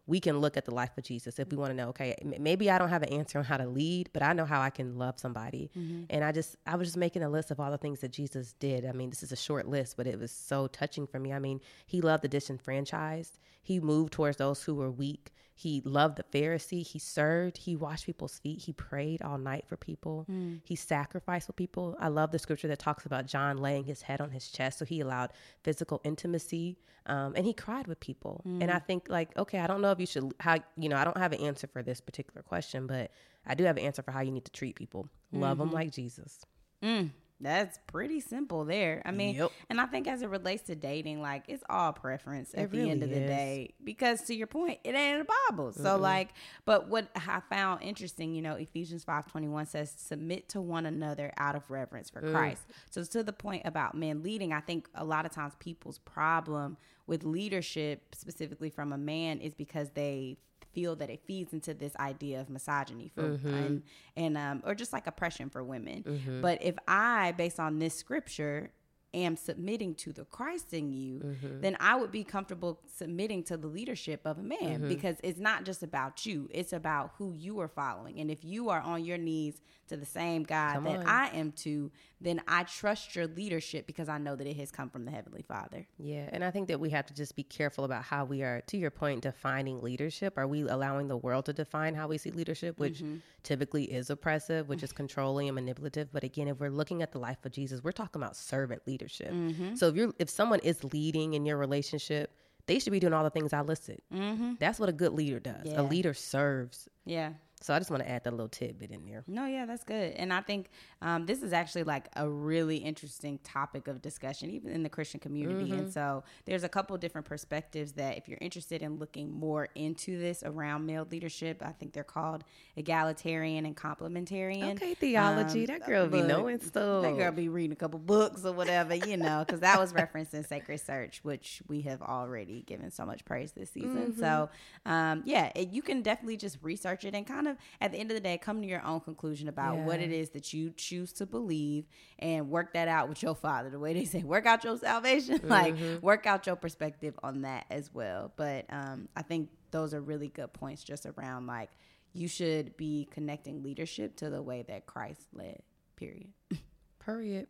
we 0.07 0.21
can 0.21 0.39
look 0.39 0.55
at 0.55 0.63
the 0.65 0.73
life 0.73 0.97
of 0.97 1.03
Jesus 1.03 1.37
if 1.37 1.51
we 1.51 1.57
want 1.57 1.71
to 1.71 1.75
know, 1.75 1.89
okay, 1.89 2.15
maybe 2.39 2.71
I 2.71 2.77
don't 2.77 2.89
have 2.89 3.03
an 3.03 3.09
answer 3.09 3.37
on 3.37 3.43
how 3.43 3.57
to 3.57 3.67
lead, 3.67 4.09
but 4.13 4.23
I 4.23 4.31
know 4.31 4.45
how 4.45 4.61
I 4.61 4.69
can 4.69 4.97
love 4.97 5.19
somebody. 5.19 5.69
Mm-hmm. 5.77 6.05
And 6.09 6.23
I 6.23 6.31
just, 6.31 6.55
I 6.65 6.77
was 6.77 6.87
just 6.87 6.97
making 6.97 7.23
a 7.23 7.29
list 7.29 7.51
of 7.51 7.59
all 7.59 7.69
the 7.69 7.77
things 7.77 7.99
that 7.99 8.13
Jesus 8.13 8.53
did. 8.53 8.85
I 8.85 8.93
mean, 8.93 9.09
this 9.09 9.21
is 9.21 9.33
a 9.33 9.35
short 9.35 9.67
list, 9.67 9.97
but 9.97 10.07
it 10.07 10.17
was 10.17 10.31
so 10.31 10.67
touching 10.67 11.05
for 11.05 11.19
me. 11.19 11.33
I 11.33 11.39
mean, 11.39 11.59
he 11.85 11.99
loved 11.99 12.23
the 12.23 12.29
disenfranchised, 12.29 13.37
he 13.61 13.81
moved 13.81 14.13
towards 14.13 14.37
those 14.37 14.63
who 14.63 14.75
were 14.75 14.89
weak. 14.89 15.33
He 15.59 15.81
loved 15.83 16.17
the 16.17 16.23
Pharisee. 16.23 16.85
He 16.85 16.99
served. 16.99 17.57
He 17.57 17.75
washed 17.75 18.05
people's 18.05 18.37
feet. 18.37 18.61
He 18.61 18.73
prayed 18.73 19.23
all 19.23 19.39
night 19.39 19.65
for 19.67 19.75
people. 19.75 20.27
Mm. 20.29 20.61
He 20.63 20.75
sacrificed 20.75 21.47
for 21.47 21.53
people. 21.53 21.97
I 21.99 22.09
love 22.09 22.29
the 22.29 22.37
scripture 22.37 22.67
that 22.67 22.77
talks 22.77 23.07
about 23.07 23.25
John 23.25 23.57
laying 23.57 23.83
his 23.85 24.03
head 24.03 24.21
on 24.21 24.29
his 24.29 24.49
chest. 24.49 24.77
So 24.77 24.85
he 24.85 24.99
allowed 24.99 25.31
physical 25.63 25.99
intimacy. 26.03 26.77
Um, 27.07 27.33
and 27.35 27.43
he 27.43 27.53
cried 27.53 27.87
with 27.87 27.99
people. 27.99 28.43
Mm. 28.47 28.61
And 28.61 28.71
I 28.71 28.77
think, 28.77 29.07
like, 29.09 29.35
okay, 29.35 29.57
I 29.57 29.65
don't 29.65 29.81
know 29.81 29.89
if 29.89 29.99
you 29.99 30.05
should, 30.05 30.31
how, 30.39 30.59
you 30.77 30.89
know, 30.89 30.95
I 30.95 31.03
don't 31.03 31.17
have 31.17 31.33
an 31.33 31.41
answer 31.41 31.65
for 31.65 31.81
this 31.81 32.01
particular 32.01 32.43
question, 32.43 32.85
but 32.85 33.09
I 33.43 33.55
do 33.55 33.63
have 33.63 33.77
an 33.77 33.83
answer 33.83 34.03
for 34.03 34.11
how 34.11 34.19
you 34.21 34.29
need 34.29 34.45
to 34.45 34.51
treat 34.51 34.75
people. 34.75 35.05
Mm-hmm. 35.33 35.41
Love 35.41 35.57
them 35.57 35.71
like 35.71 35.91
Jesus. 35.91 36.45
Mm. 36.83 37.09
That's 37.39 37.79
pretty 37.87 38.19
simple 38.19 38.65
there. 38.65 39.01
I 39.05 39.11
mean, 39.11 39.35
Yep. 39.35 39.51
and 39.69 39.79
I 39.79 39.85
think 39.85 40.07
as 40.07 40.21
it 40.21 40.29
relates 40.29 40.63
to 40.63 40.75
dating, 40.75 41.21
like 41.21 41.43
it's 41.47 41.63
all 41.69 41.93
preference 41.93 42.53
at 42.53 42.61
It 42.65 42.71
the 42.71 42.89
end 42.89 43.03
of 43.03 43.09
really 43.09 43.21
the 43.21 43.27
day. 43.27 43.73
Because 43.83 44.21
to 44.23 44.35
your 44.35 44.47
point, 44.47 44.79
it 44.83 44.95
ain't 44.95 45.19
in 45.19 45.25
the 45.25 45.33
Bible. 45.49 45.71
So 45.71 45.97
like, 45.97 46.29
but 46.65 46.87
what 46.89 47.09
I 47.15 47.41
found 47.49 47.83
interesting, 47.83 48.33
you 48.33 48.41
know, 48.41 48.53
Ephesians 48.55 49.03
five 49.03 49.27
twenty 49.27 49.47
one 49.47 49.65
says, 49.65 49.91
"Submit 49.91 50.49
to 50.49 50.61
one 50.61 50.85
another 50.85 51.31
out 51.37 51.55
of 51.55 51.69
reverence 51.69 52.09
for 52.09 52.21
Christ." 52.21 52.63
So 52.89 53.03
to 53.03 53.23
the 53.23 53.33
point 53.33 53.63
about 53.65 53.93
men 53.95 54.23
leading, 54.23 54.51
I 54.51 54.61
think 54.61 54.89
a 54.95 55.05
lot 55.05 55.25
of 55.25 55.31
times 55.31 55.53
people's 55.59 55.99
problem 55.99 56.77
with 57.05 57.23
leadership, 57.23 58.15
specifically 58.15 58.69
from 58.69 58.91
a 58.91 58.97
man, 58.97 59.39
is 59.39 59.53
because 59.53 59.91
they 59.91 60.37
feel 60.77 60.95
that 60.95 61.09
it 61.09 61.21
feeds 61.25 61.53
into 61.53 61.73
this 61.73 61.95
idea 61.95 62.39
of 62.39 62.51
misogyny 62.51 63.11
for 63.15 63.23
mm-hmm. 63.23 63.51
and 63.51 63.83
and 64.15 64.37
um 64.37 64.61
or 64.63 64.75
just 64.75 64.93
like 64.93 65.07
oppression 65.07 65.49
for 65.49 65.63
women. 65.63 66.03
Mm-hmm. 66.03 66.41
But 66.41 66.61
if 66.61 66.75
I, 66.87 67.31
based 67.31 67.59
on 67.59 67.79
this 67.79 67.95
scripture, 67.95 68.69
am 69.11 69.35
submitting 69.35 69.95
to 69.95 70.13
the 70.13 70.25
Christ 70.25 70.73
in 70.73 70.93
you, 70.93 71.19
mm-hmm. 71.19 71.61
then 71.61 71.77
I 71.79 71.95
would 71.95 72.11
be 72.11 72.23
comfortable 72.23 72.79
submitting 72.95 73.41
to 73.45 73.57
the 73.57 73.67
leadership 73.67 74.21
of 74.25 74.37
a 74.37 74.43
man 74.43 74.87
because 74.87 75.17
it's 75.23 75.39
not 75.39 75.65
just 75.65 75.81
about 75.81 76.25
you, 76.27 76.47
it's 76.53 76.73
about 76.73 77.13
who 77.17 77.31
you 77.31 77.59
are 77.59 77.67
following. 77.67 78.19
And 78.19 78.29
if 78.29 78.43
you 78.43 78.69
are 78.69 78.81
on 78.81 79.03
your 79.03 79.17
knees 79.17 79.61
to 79.87 79.97
the 79.97 80.05
same 80.05 80.43
God 80.43 80.75
Come 80.75 80.83
that 80.85 80.99
on. 80.99 81.05
I 81.05 81.27
am 81.35 81.51
to, 81.53 81.91
then 82.21 82.41
I 82.47 82.63
trust 82.63 83.15
your 83.15 83.27
leadership 83.27 83.87
because 83.87 84.09
I 84.09 84.17
know 84.17 84.35
that 84.35 84.47
it 84.47 84.57
has 84.57 84.71
come 84.71 84.89
from 84.89 85.05
the 85.05 85.11
Heavenly 85.11 85.41
Father. 85.41 85.87
Yeah, 85.97 86.29
and 86.31 86.43
I 86.43 86.51
think 86.51 86.67
that 86.67 86.79
we 86.79 86.89
have 86.91 87.05
to 87.07 87.13
just 87.13 87.35
be 87.35 87.43
careful 87.43 87.83
about 87.83 88.03
how 88.03 88.25
we 88.25 88.43
are, 88.43 88.61
to 88.67 88.77
your 88.77 88.91
point, 88.91 89.21
defining 89.21 89.81
leadership. 89.81 90.37
Are 90.37 90.47
we 90.47 90.61
allowing 90.61 91.07
the 91.07 91.17
world 91.17 91.45
to 91.45 91.53
define 91.53 91.95
how 91.95 92.07
we 92.07 92.17
see 92.17 92.31
leadership, 92.31 92.79
which 92.79 92.99
mm-hmm. 92.99 93.17
typically 93.43 93.85
is 93.85 94.09
oppressive, 94.09 94.69
which 94.69 94.83
is 94.83 94.91
controlling 94.93 95.47
and 95.47 95.55
manipulative? 95.55 96.11
But 96.11 96.23
again, 96.23 96.47
if 96.47 96.59
we're 96.59 96.69
looking 96.69 97.01
at 97.01 97.11
the 97.11 97.19
life 97.19 97.45
of 97.45 97.51
Jesus, 97.51 97.83
we're 97.83 97.91
talking 97.91 98.21
about 98.21 98.35
servant 98.35 98.81
leadership. 98.87 99.31
Mm-hmm. 99.31 99.75
So 99.75 99.87
if 99.87 99.95
you're 99.95 100.13
if 100.19 100.29
someone 100.29 100.59
is 100.59 100.83
leading 100.83 101.33
in 101.33 101.45
your 101.45 101.57
relationship, 101.57 102.33
they 102.67 102.79
should 102.79 102.91
be 102.91 102.99
doing 102.99 103.13
all 103.13 103.23
the 103.23 103.29
things 103.29 103.53
I 103.53 103.61
listed. 103.61 104.01
Mm-hmm. 104.13 104.55
That's 104.59 104.79
what 104.79 104.89
a 104.89 104.93
good 104.93 105.13
leader 105.13 105.39
does. 105.39 105.65
Yeah. 105.65 105.81
A 105.81 105.83
leader 105.83 106.13
serves. 106.13 106.87
Yeah. 107.05 107.31
So 107.59 107.73
I 107.73 107.79
just 107.79 107.89
want 107.89 108.03
to 108.03 108.09
add 108.09 108.23
that 108.23 108.31
little 108.31 108.47
tidbit 108.47 108.91
in 108.91 109.03
there. 109.05 109.23
No, 109.27 109.47
yeah, 109.47 109.65
that's 109.65 109.83
good. 109.83 110.13
And 110.13 110.31
I 110.31 110.41
think 110.41 110.69
um, 111.01 111.25
this 111.25 111.41
is 111.41 111.53
actually 111.53 111.85
like 111.85 112.07
a 112.15 112.29
really 112.29 112.77
interesting 112.77 113.39
topic 113.39 113.87
of 113.87 113.99
discussion, 113.99 114.51
even 114.51 114.71
in 114.71 114.83
the 114.83 114.89
Christian 114.89 115.19
community. 115.19 115.71
And 115.71 115.91
so 115.91 116.23
there's 116.45 116.63
a 116.63 116.69
couple 116.69 116.95
different 116.97 117.25
perspectives 117.25 117.93
that 117.93 118.15
if 118.15 118.27
you're 118.27 118.37
interested 118.41 118.83
in 118.83 118.97
looking 118.97 119.31
more 119.31 119.69
into 119.73 120.19
this 120.19 120.43
around 120.45 120.85
male 120.85 121.07
leadership, 121.09 121.63
I 121.65 121.71
think 121.71 121.93
they're 121.93 122.03
called 122.03 122.43
egalitarian 122.75 123.65
and 123.65 123.75
complementarian. 123.75 124.75
Okay, 124.75 124.93
theology. 124.93 125.65
that 125.65 125.83
girl 125.83 126.05
be 126.07 126.19
look, 126.19 126.27
knowing 126.27 126.59
stuff. 126.59 127.01
That 127.01 127.17
girl 127.17 127.31
be 127.31 127.49
reading 127.49 127.71
a 127.71 127.75
couple 127.75 127.99
books 127.99 128.45
or 128.45 128.53
whatever, 128.53 128.93
you 128.93 129.17
know, 129.17 129.43
because 129.45 129.61
that 129.61 129.79
was 129.79 129.93
referenced 129.93 130.35
in 130.35 130.43
Sacred 130.43 130.79
Search, 130.79 131.21
which 131.23 131.63
we 131.67 131.81
have 131.81 132.03
already 132.03 132.61
given 132.61 132.91
so 132.91 133.03
much 133.03 133.25
praise 133.25 133.53
this 133.53 133.71
season. 133.71 134.11
Mm-hmm. 134.11 134.19
So, 134.19 134.49
um, 134.85 135.23
yeah, 135.25 135.51
it, 135.55 135.69
you 135.69 135.81
can 135.81 136.03
definitely 136.03 136.37
just 136.37 136.59
research 136.61 137.03
it 137.03 137.15
and 137.15 137.25
kind 137.25 137.46
of, 137.46 137.46
at 137.79 137.91
the 137.91 137.97
end 137.97 138.11
of 138.11 138.15
the 138.15 138.21
day, 138.21 138.37
come 138.37 138.61
to 138.61 138.67
your 138.67 138.83
own 138.85 138.99
conclusion 138.99 139.47
about 139.47 139.77
what 139.85 139.99
it 139.99 140.11
is 140.11 140.29
that 140.31 140.53
you 140.53 140.71
choose 140.75 141.13
to 141.13 141.25
believe 141.25 141.85
and 142.19 142.49
work 142.49 142.73
that 142.73 142.87
out 142.87 143.07
with 143.09 143.21
your 143.23 143.35
father. 143.35 143.69
The 143.69 143.79
way 143.79 143.93
they 143.93 144.05
say, 144.05 144.23
work 144.23 144.45
out 144.45 144.63
your 144.63 144.77
salvation, 144.77 145.39
like 145.43 145.75
Mm-hmm. 145.75 146.05
work 146.05 146.25
out 146.25 146.45
your 146.47 146.55
perspective 146.55 147.17
on 147.23 147.41
that 147.43 147.65
as 147.69 147.93
well. 147.93 148.31
But 148.35 148.65
um, 148.69 149.07
I 149.15 149.21
think 149.21 149.49
those 149.71 149.93
are 149.93 150.01
really 150.01 150.27
good 150.29 150.51
points 150.53 150.83
just 150.83 151.05
around 151.05 151.45
like 151.47 151.69
you 152.13 152.27
should 152.27 152.75
be 152.77 153.07
connecting 153.11 153.61
leadership 153.63 154.15
to 154.17 154.29
the 154.29 154.41
way 154.41 154.63
that 154.67 154.85
Christ 154.87 155.27
led. 155.33 155.61
Period. 155.95 156.29
Period. 157.05 157.47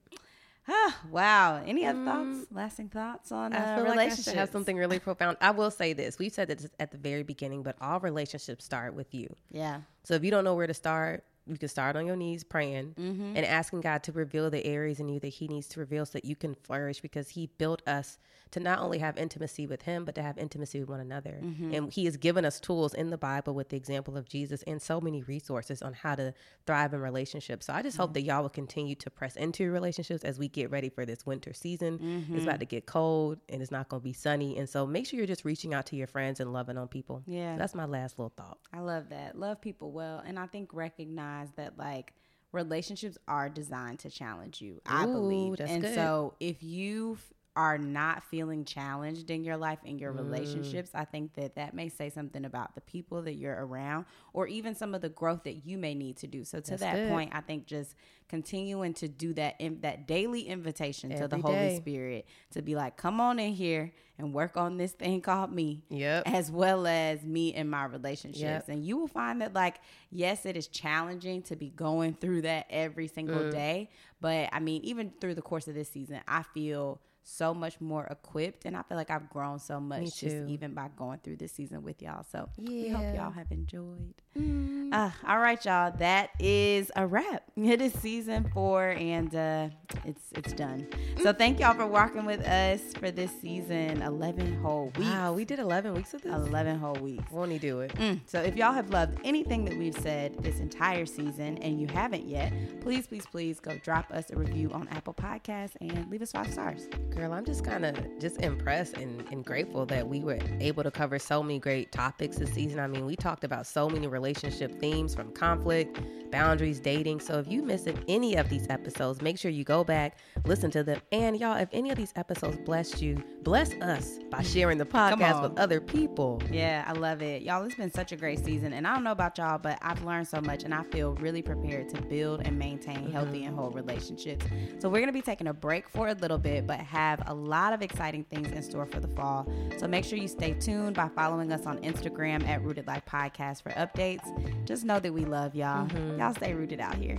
Ah, 0.70 0.98
wow. 1.10 1.64
Any 1.66 1.86
other 1.86 2.04
thoughts? 2.04 2.48
Lasting 2.52 2.90
thoughts 2.90 3.32
on 3.32 3.54
uh, 3.54 3.58
Mm. 3.58 3.62
I 3.62 3.76
feel 3.78 3.96
like 3.96 4.12
I 4.12 4.16
should 4.16 4.34
have 4.36 4.50
something 4.50 4.76
really 4.78 5.00
profound. 5.00 5.38
I 5.40 5.52
will 5.52 5.72
say 5.72 5.94
this. 5.94 6.20
We 6.20 6.30
said 6.30 6.50
this 6.50 6.68
at 6.80 6.92
the 6.92 6.98
very 6.98 7.24
beginning, 7.24 7.64
but 7.64 7.76
all 7.80 8.00
relationships 8.00 8.66
start 8.66 8.94
with 8.94 9.14
you. 9.14 9.34
Yeah. 9.52 9.82
So 10.04 10.14
if 10.16 10.24
you 10.24 10.32
don't 10.32 10.44
know 10.44 10.56
where 10.56 10.68
to 10.68 10.74
start, 10.74 11.24
you 11.48 11.58
can 11.58 11.70
start 11.70 11.96
on 11.96 12.06
your 12.06 12.16
knees 12.16 12.44
praying 12.44 12.96
mm-hmm. 12.98 13.36
and 13.36 13.46
asking 13.46 13.82
God 13.82 14.04
to 14.04 14.12
reveal 14.12 14.50
the 14.50 14.66
areas 14.66 15.00
in 15.00 15.10
you 15.10 15.20
that 15.20 15.30
He 15.30 15.48
needs 15.48 15.68
to 15.70 15.80
reveal 15.80 16.06
so 16.06 16.14
that 16.14 16.26
you 16.26 16.36
can 16.36 16.56
flourish 16.56 17.02
because 17.02 17.30
He 17.30 17.48
built 17.58 17.82
us 17.88 18.18
to 18.52 18.60
not 18.60 18.80
only 18.80 19.00
have 19.00 19.18
intimacy 19.18 19.68
with 19.68 19.82
Him, 19.82 20.06
but 20.06 20.16
to 20.16 20.22
have 20.22 20.38
intimacy 20.38 20.80
with 20.80 20.90
one 20.90 21.00
another. 21.00 21.40
Mm-hmm. 21.44 21.74
And 21.74 21.92
He 21.92 22.06
has 22.06 22.18
given 22.18 22.46
us 22.46 22.60
tools 22.60 22.94
in 22.94 23.10
the 23.10 23.18
Bible 23.18 23.54
with 23.54 23.70
the 23.70 23.78
example 23.78 24.18
of 24.18 24.28
Jesus 24.28 24.64
and 24.64 24.82
so 24.82 25.02
many 25.02 25.24
resources 25.24 25.82
on 25.82 25.94
how 25.94 26.16
to 26.16 26.34
thrive 26.66 26.94
in 26.94 27.02
relationships. 27.02 27.66
So 27.68 27.74
I 27.74 27.82
just 27.82 27.98
hope 27.98 28.10
mm-hmm. 28.10 28.14
that 28.14 28.22
y'all 28.22 28.42
will 28.42 28.50
continue 28.50 28.96
to 28.96 29.10
press 29.10 29.36
into 29.36 29.64
your 29.64 29.74
relationships 29.74 30.24
as 30.24 30.40
we 30.40 30.48
get 30.48 30.72
ready 30.72 30.90
for 30.90 31.06
this 31.06 31.26
winter 31.26 31.54
season. 31.54 32.26
It's 32.34 32.44
about 32.44 32.60
to 32.60 32.66
get 32.66 32.86
cold 32.86 33.40
and 33.50 33.62
it's 33.62 33.72
not 33.72 33.90
going 33.90 34.02
to 34.02 34.04
be 34.04 34.14
sunny. 34.14 34.58
And 34.58 34.70
so 34.70 34.86
make 34.86 35.06
sure 35.08 35.18
you're 35.18 35.28
just 35.28 35.46
reaching 35.46 35.74
out 35.74 35.86
to 35.88 35.96
your 35.96 36.08
friends 36.08 36.40
and 36.40 36.54
loving 36.54 36.78
on 36.78 36.88
people. 36.88 37.24
Yeah. 37.26 37.58
That's 37.58 37.76
my 37.76 37.86
last 37.86 38.18
little 38.18 38.34
thought. 38.36 38.58
I 38.74 38.80
love 38.80 39.10
that. 39.10 39.38
Love 39.38 39.62
people 39.62 39.92
well. 39.92 40.24
And 40.26 40.40
I 40.40 40.48
think 40.48 40.74
recognize 40.74 41.18
that 41.56 41.78
like 41.78 42.14
relationships 42.52 43.18
are 43.28 43.50
designed 43.50 44.00
to 44.00 44.10
challenge 44.10 44.62
you. 44.62 44.82
I 44.86 45.06
Ooh, 45.06 45.14
believe. 45.14 45.60
and 45.60 45.84
good. 45.84 45.96
so 45.96 46.34
if 46.40 46.64
you 46.64 47.18
are 47.58 47.78
not 47.80 48.24
feeling 48.24 48.64
challenged 48.64 49.32
in 49.32 49.44
your 49.44 49.58
life 49.58 49.80
in 49.84 49.98
your 49.98 50.14
Mm. 50.14 50.18
relationships, 50.18 50.92
I 50.94 51.06
think 51.06 51.34
that 51.34 51.56
that 51.56 51.74
may 51.74 51.90
say 51.90 52.10
something 52.12 52.46
about 52.46 52.76
the 52.76 52.82
people 52.82 53.24
that 53.24 53.34
you're 53.34 53.66
around 53.66 54.06
or 54.32 54.46
even 54.48 54.76
some 54.76 54.94
of 54.94 55.02
the 55.02 55.10
growth 55.10 55.44
that 55.46 55.66
you 55.66 55.76
may 55.78 55.96
need 55.96 56.18
to 56.18 56.28
do. 56.28 56.44
So 56.44 56.60
to 56.60 56.70
That's 56.72 56.82
that 56.84 56.96
good. 56.96 57.10
point, 57.10 57.32
I 57.34 57.42
think 57.42 57.66
just 57.66 57.96
continuing 58.30 58.94
to 58.94 59.08
do 59.08 59.34
that 59.34 59.56
in, 59.60 59.82
that 59.82 60.06
daily 60.08 60.42
invitation 60.42 61.10
to 61.16 61.28
the 61.28 61.38
Holy 61.40 61.56
day. 61.70 61.78
Spirit 61.78 62.26
to 62.52 62.62
be 62.62 62.76
like, 62.76 62.96
"Come 62.98 63.20
on 63.20 63.40
in 63.40 63.54
here 63.54 63.92
and 64.20 64.34
work 64.34 64.56
on 64.58 64.78
this 64.78 64.92
thing 64.92 65.22
called 65.22 65.52
me." 65.52 65.82
Yep. 65.90 66.24
as 66.28 66.52
well 66.52 66.86
as 66.86 67.24
me 67.24 67.54
and 67.56 67.72
my 67.72 67.86
relationships. 67.86 68.42
Yep. 68.42 68.70
And 68.70 68.86
you 68.86 68.98
will 68.98 69.08
find 69.08 69.42
that, 69.42 69.54
like, 69.54 69.80
yes, 70.12 70.46
it 70.46 70.56
is 70.56 70.68
challenging 70.68 71.42
to 71.44 71.56
be 71.56 71.70
going 71.70 72.14
through 72.14 72.42
that 72.44 72.68
every 72.70 73.08
single 73.08 73.44
Mm. 73.46 73.52
day. 73.52 73.90
But 74.22 74.50
I 74.52 74.60
mean, 74.60 74.84
even 74.84 75.12
through 75.20 75.36
the 75.36 75.42
course 75.42 75.68
of 75.68 75.74
this 75.74 75.90
season, 75.90 76.20
I 76.28 76.44
feel 76.44 77.00
so 77.30 77.54
much 77.54 77.82
more 77.82 78.06
equipped 78.06 78.64
and 78.64 78.76
I 78.78 78.84
feel 78.84 78.96
like 78.98 79.10
I've 79.10 79.30
grown 79.30 79.60
so 79.60 79.82
much 79.82 80.18
just 80.22 80.36
even 80.48 80.74
by 80.74 80.90
going 80.96 81.20
through 81.20 81.36
this 81.38 81.52
season 81.52 81.84
with 81.84 82.02
y'all. 82.02 82.24
So 82.32 82.48
we 82.58 82.88
hope 82.88 83.14
y'all 83.16 83.32
have 83.32 83.52
enjoyed. 83.52 84.14
Mm. 84.38 84.94
Uh, 84.94 85.12
all 85.28 85.40
right, 85.40 85.64
y'all. 85.66 85.92
That 85.98 86.30
is 86.40 86.92
a 86.96 87.06
wrap. 87.06 87.44
It 87.68 87.82
is 87.82 87.92
season 87.94 88.50
four, 88.54 88.90
and 88.92 89.34
uh, 89.36 89.70
it's 90.06 90.22
it's 90.36 90.54
done. 90.54 90.88
So 91.22 91.34
thank 91.34 91.60
y'all 91.60 91.74
for 91.74 91.88
walking 91.88 92.24
with 92.24 92.46
us 92.46 92.94
for 92.94 93.12
this 93.12 93.32
season. 93.42 94.02
Eleven 94.04 94.56
whole 94.62 94.86
weeks. 94.96 95.00
Wow, 95.00 95.34
we 95.34 95.44
did 95.44 95.60
11 95.60 95.94
weeks 95.94 96.14
of 96.14 96.22
this. 96.22 96.32
11 96.32 96.78
whole 96.78 96.96
weeks. 96.96 97.30
Won't 97.32 97.52
he 97.52 97.58
do 97.58 97.82
it? 97.82 97.94
Mm. 97.96 98.22
So 98.26 98.42
if 98.42 98.56
y'all 98.56 98.74
have 98.74 98.92
loved 98.92 99.20
anything 99.24 99.66
that 99.66 99.78
we've 99.78 99.98
said 99.98 100.38
this 100.44 100.60
entire 100.60 101.06
season 101.06 101.58
and 101.58 101.82
you 101.82 101.88
haven't 101.88 102.26
yet, 102.26 102.54
please, 102.82 103.08
please, 103.08 103.26
please 103.26 103.60
go 103.60 103.78
drop 103.80 104.12
us 104.12 104.30
a 104.30 104.38
review 104.38 104.70
on 104.72 104.88
Apple 104.90 105.14
Podcasts 105.14 105.76
and 105.82 106.10
leave 106.10 106.22
us 106.22 106.32
five 106.32 106.52
stars. 106.52 106.88
Girl, 107.10 107.34
I'm 107.34 107.44
just 107.44 107.66
kind 107.66 107.86
of 107.86 107.98
just 108.20 108.40
impressed 108.42 108.98
and, 108.98 109.26
and 109.32 109.44
grateful 109.44 109.86
that 109.88 110.08
we 110.08 110.20
were 110.22 110.40
able 110.60 110.84
to 110.84 110.92
cover 110.92 111.20
so 111.20 111.42
many 111.42 111.60
great 111.60 111.92
topics 111.92 112.38
this 112.38 112.54
season. 112.54 112.80
I 112.80 112.88
mean, 112.88 113.06
we 113.06 113.16
talked 113.16 113.44
about 113.44 113.66
so 113.66 113.90
many 113.90 114.08
relationship 114.28 114.78
themes 114.80 115.16
from 115.16 115.32
conflict, 115.32 116.02
boundaries, 116.32 116.82
dating. 116.82 117.22
So 117.22 117.40
if 117.40 117.48
you 117.48 117.64
missed 117.64 117.88
any 118.10 118.36
of 118.36 118.50
these 118.50 118.70
episodes, 118.70 119.22
make 119.22 119.38
sure 119.40 119.50
you 119.50 119.64
go 119.64 119.86
back, 119.86 120.18
listen 120.46 120.70
to 120.72 120.84
them. 120.84 121.00
And 121.14 121.40
y'all, 121.40 121.56
if 121.56 121.70
any 121.72 121.90
of 121.90 121.98
these 121.98 122.12
episodes 122.18 122.58
blessed 122.66 123.02
you, 123.02 123.24
bless 123.44 123.72
us 123.76 124.20
by 124.30 124.42
sharing 124.42 124.78
the 124.78 124.86
podcast 124.86 125.42
with 125.42 125.58
other 125.58 125.80
people. 125.80 126.42
Yeah, 126.52 126.84
I 126.86 126.92
love 126.92 127.22
it. 127.22 127.44
Y'all, 127.44 127.64
it's 127.64 127.76
been 127.76 127.92
such 127.92 128.12
a 128.12 128.18
great 128.18 128.44
season. 128.44 128.74
And 128.74 128.86
I 128.86 128.94
don't 128.94 129.06
know 129.06 129.14
about 129.14 129.38
y'all, 129.38 129.58
but 129.58 129.80
I've 129.82 130.04
learned 130.04 130.28
so 130.28 130.42
much 130.42 130.66
and 130.66 130.74
I 130.74 130.84
feel 130.84 131.14
really 131.14 131.42
prepared 131.42 131.88
to 131.90 132.02
build 132.02 132.42
and 132.44 132.60
maintain 132.60 132.98
mm-hmm. 132.98 133.12
healthy 133.12 133.46
and 133.46 133.56
whole 133.56 133.70
relationships. 133.70 134.46
So 134.80 134.90
we're 134.90 135.00
going 135.00 135.08
to 135.08 135.14
be 135.14 135.22
taking 135.22 135.48
a 135.48 135.54
break 135.54 135.88
for 135.88 136.10
a 136.10 136.14
little 136.14 136.38
bit, 136.38 136.68
but 136.68 136.80
have 136.80 137.24
a 137.28 137.34
lot 137.34 137.72
of 137.72 137.82
exciting 137.82 138.26
things 138.26 138.52
in 138.52 138.62
store 138.62 138.86
for 138.86 139.00
the 139.00 139.08
fall. 139.08 139.50
So 139.78 139.88
make 139.88 140.04
sure 140.04 140.20
you 140.20 140.28
stay 140.28 140.54
tuned 140.54 140.96
by 140.98 141.08
following 141.16 141.54
us 141.54 141.66
on 141.66 141.78
Instagram 141.80 142.46
at 142.46 142.62
Rooted 142.64 142.88
Life 142.88 143.04
Podcast 143.10 143.64
for 143.64 143.70
updates. 143.72 144.17
Just 144.66 144.86
know 144.86 145.00
that 145.00 145.14
we 145.14 145.26
love 145.26 145.56
y'all. 145.56 145.88
Mm-hmm. 145.88 146.20
Y'all 146.20 146.34
stay 146.34 146.54
rooted 146.54 146.80
out 146.80 146.96
here. 146.96 147.18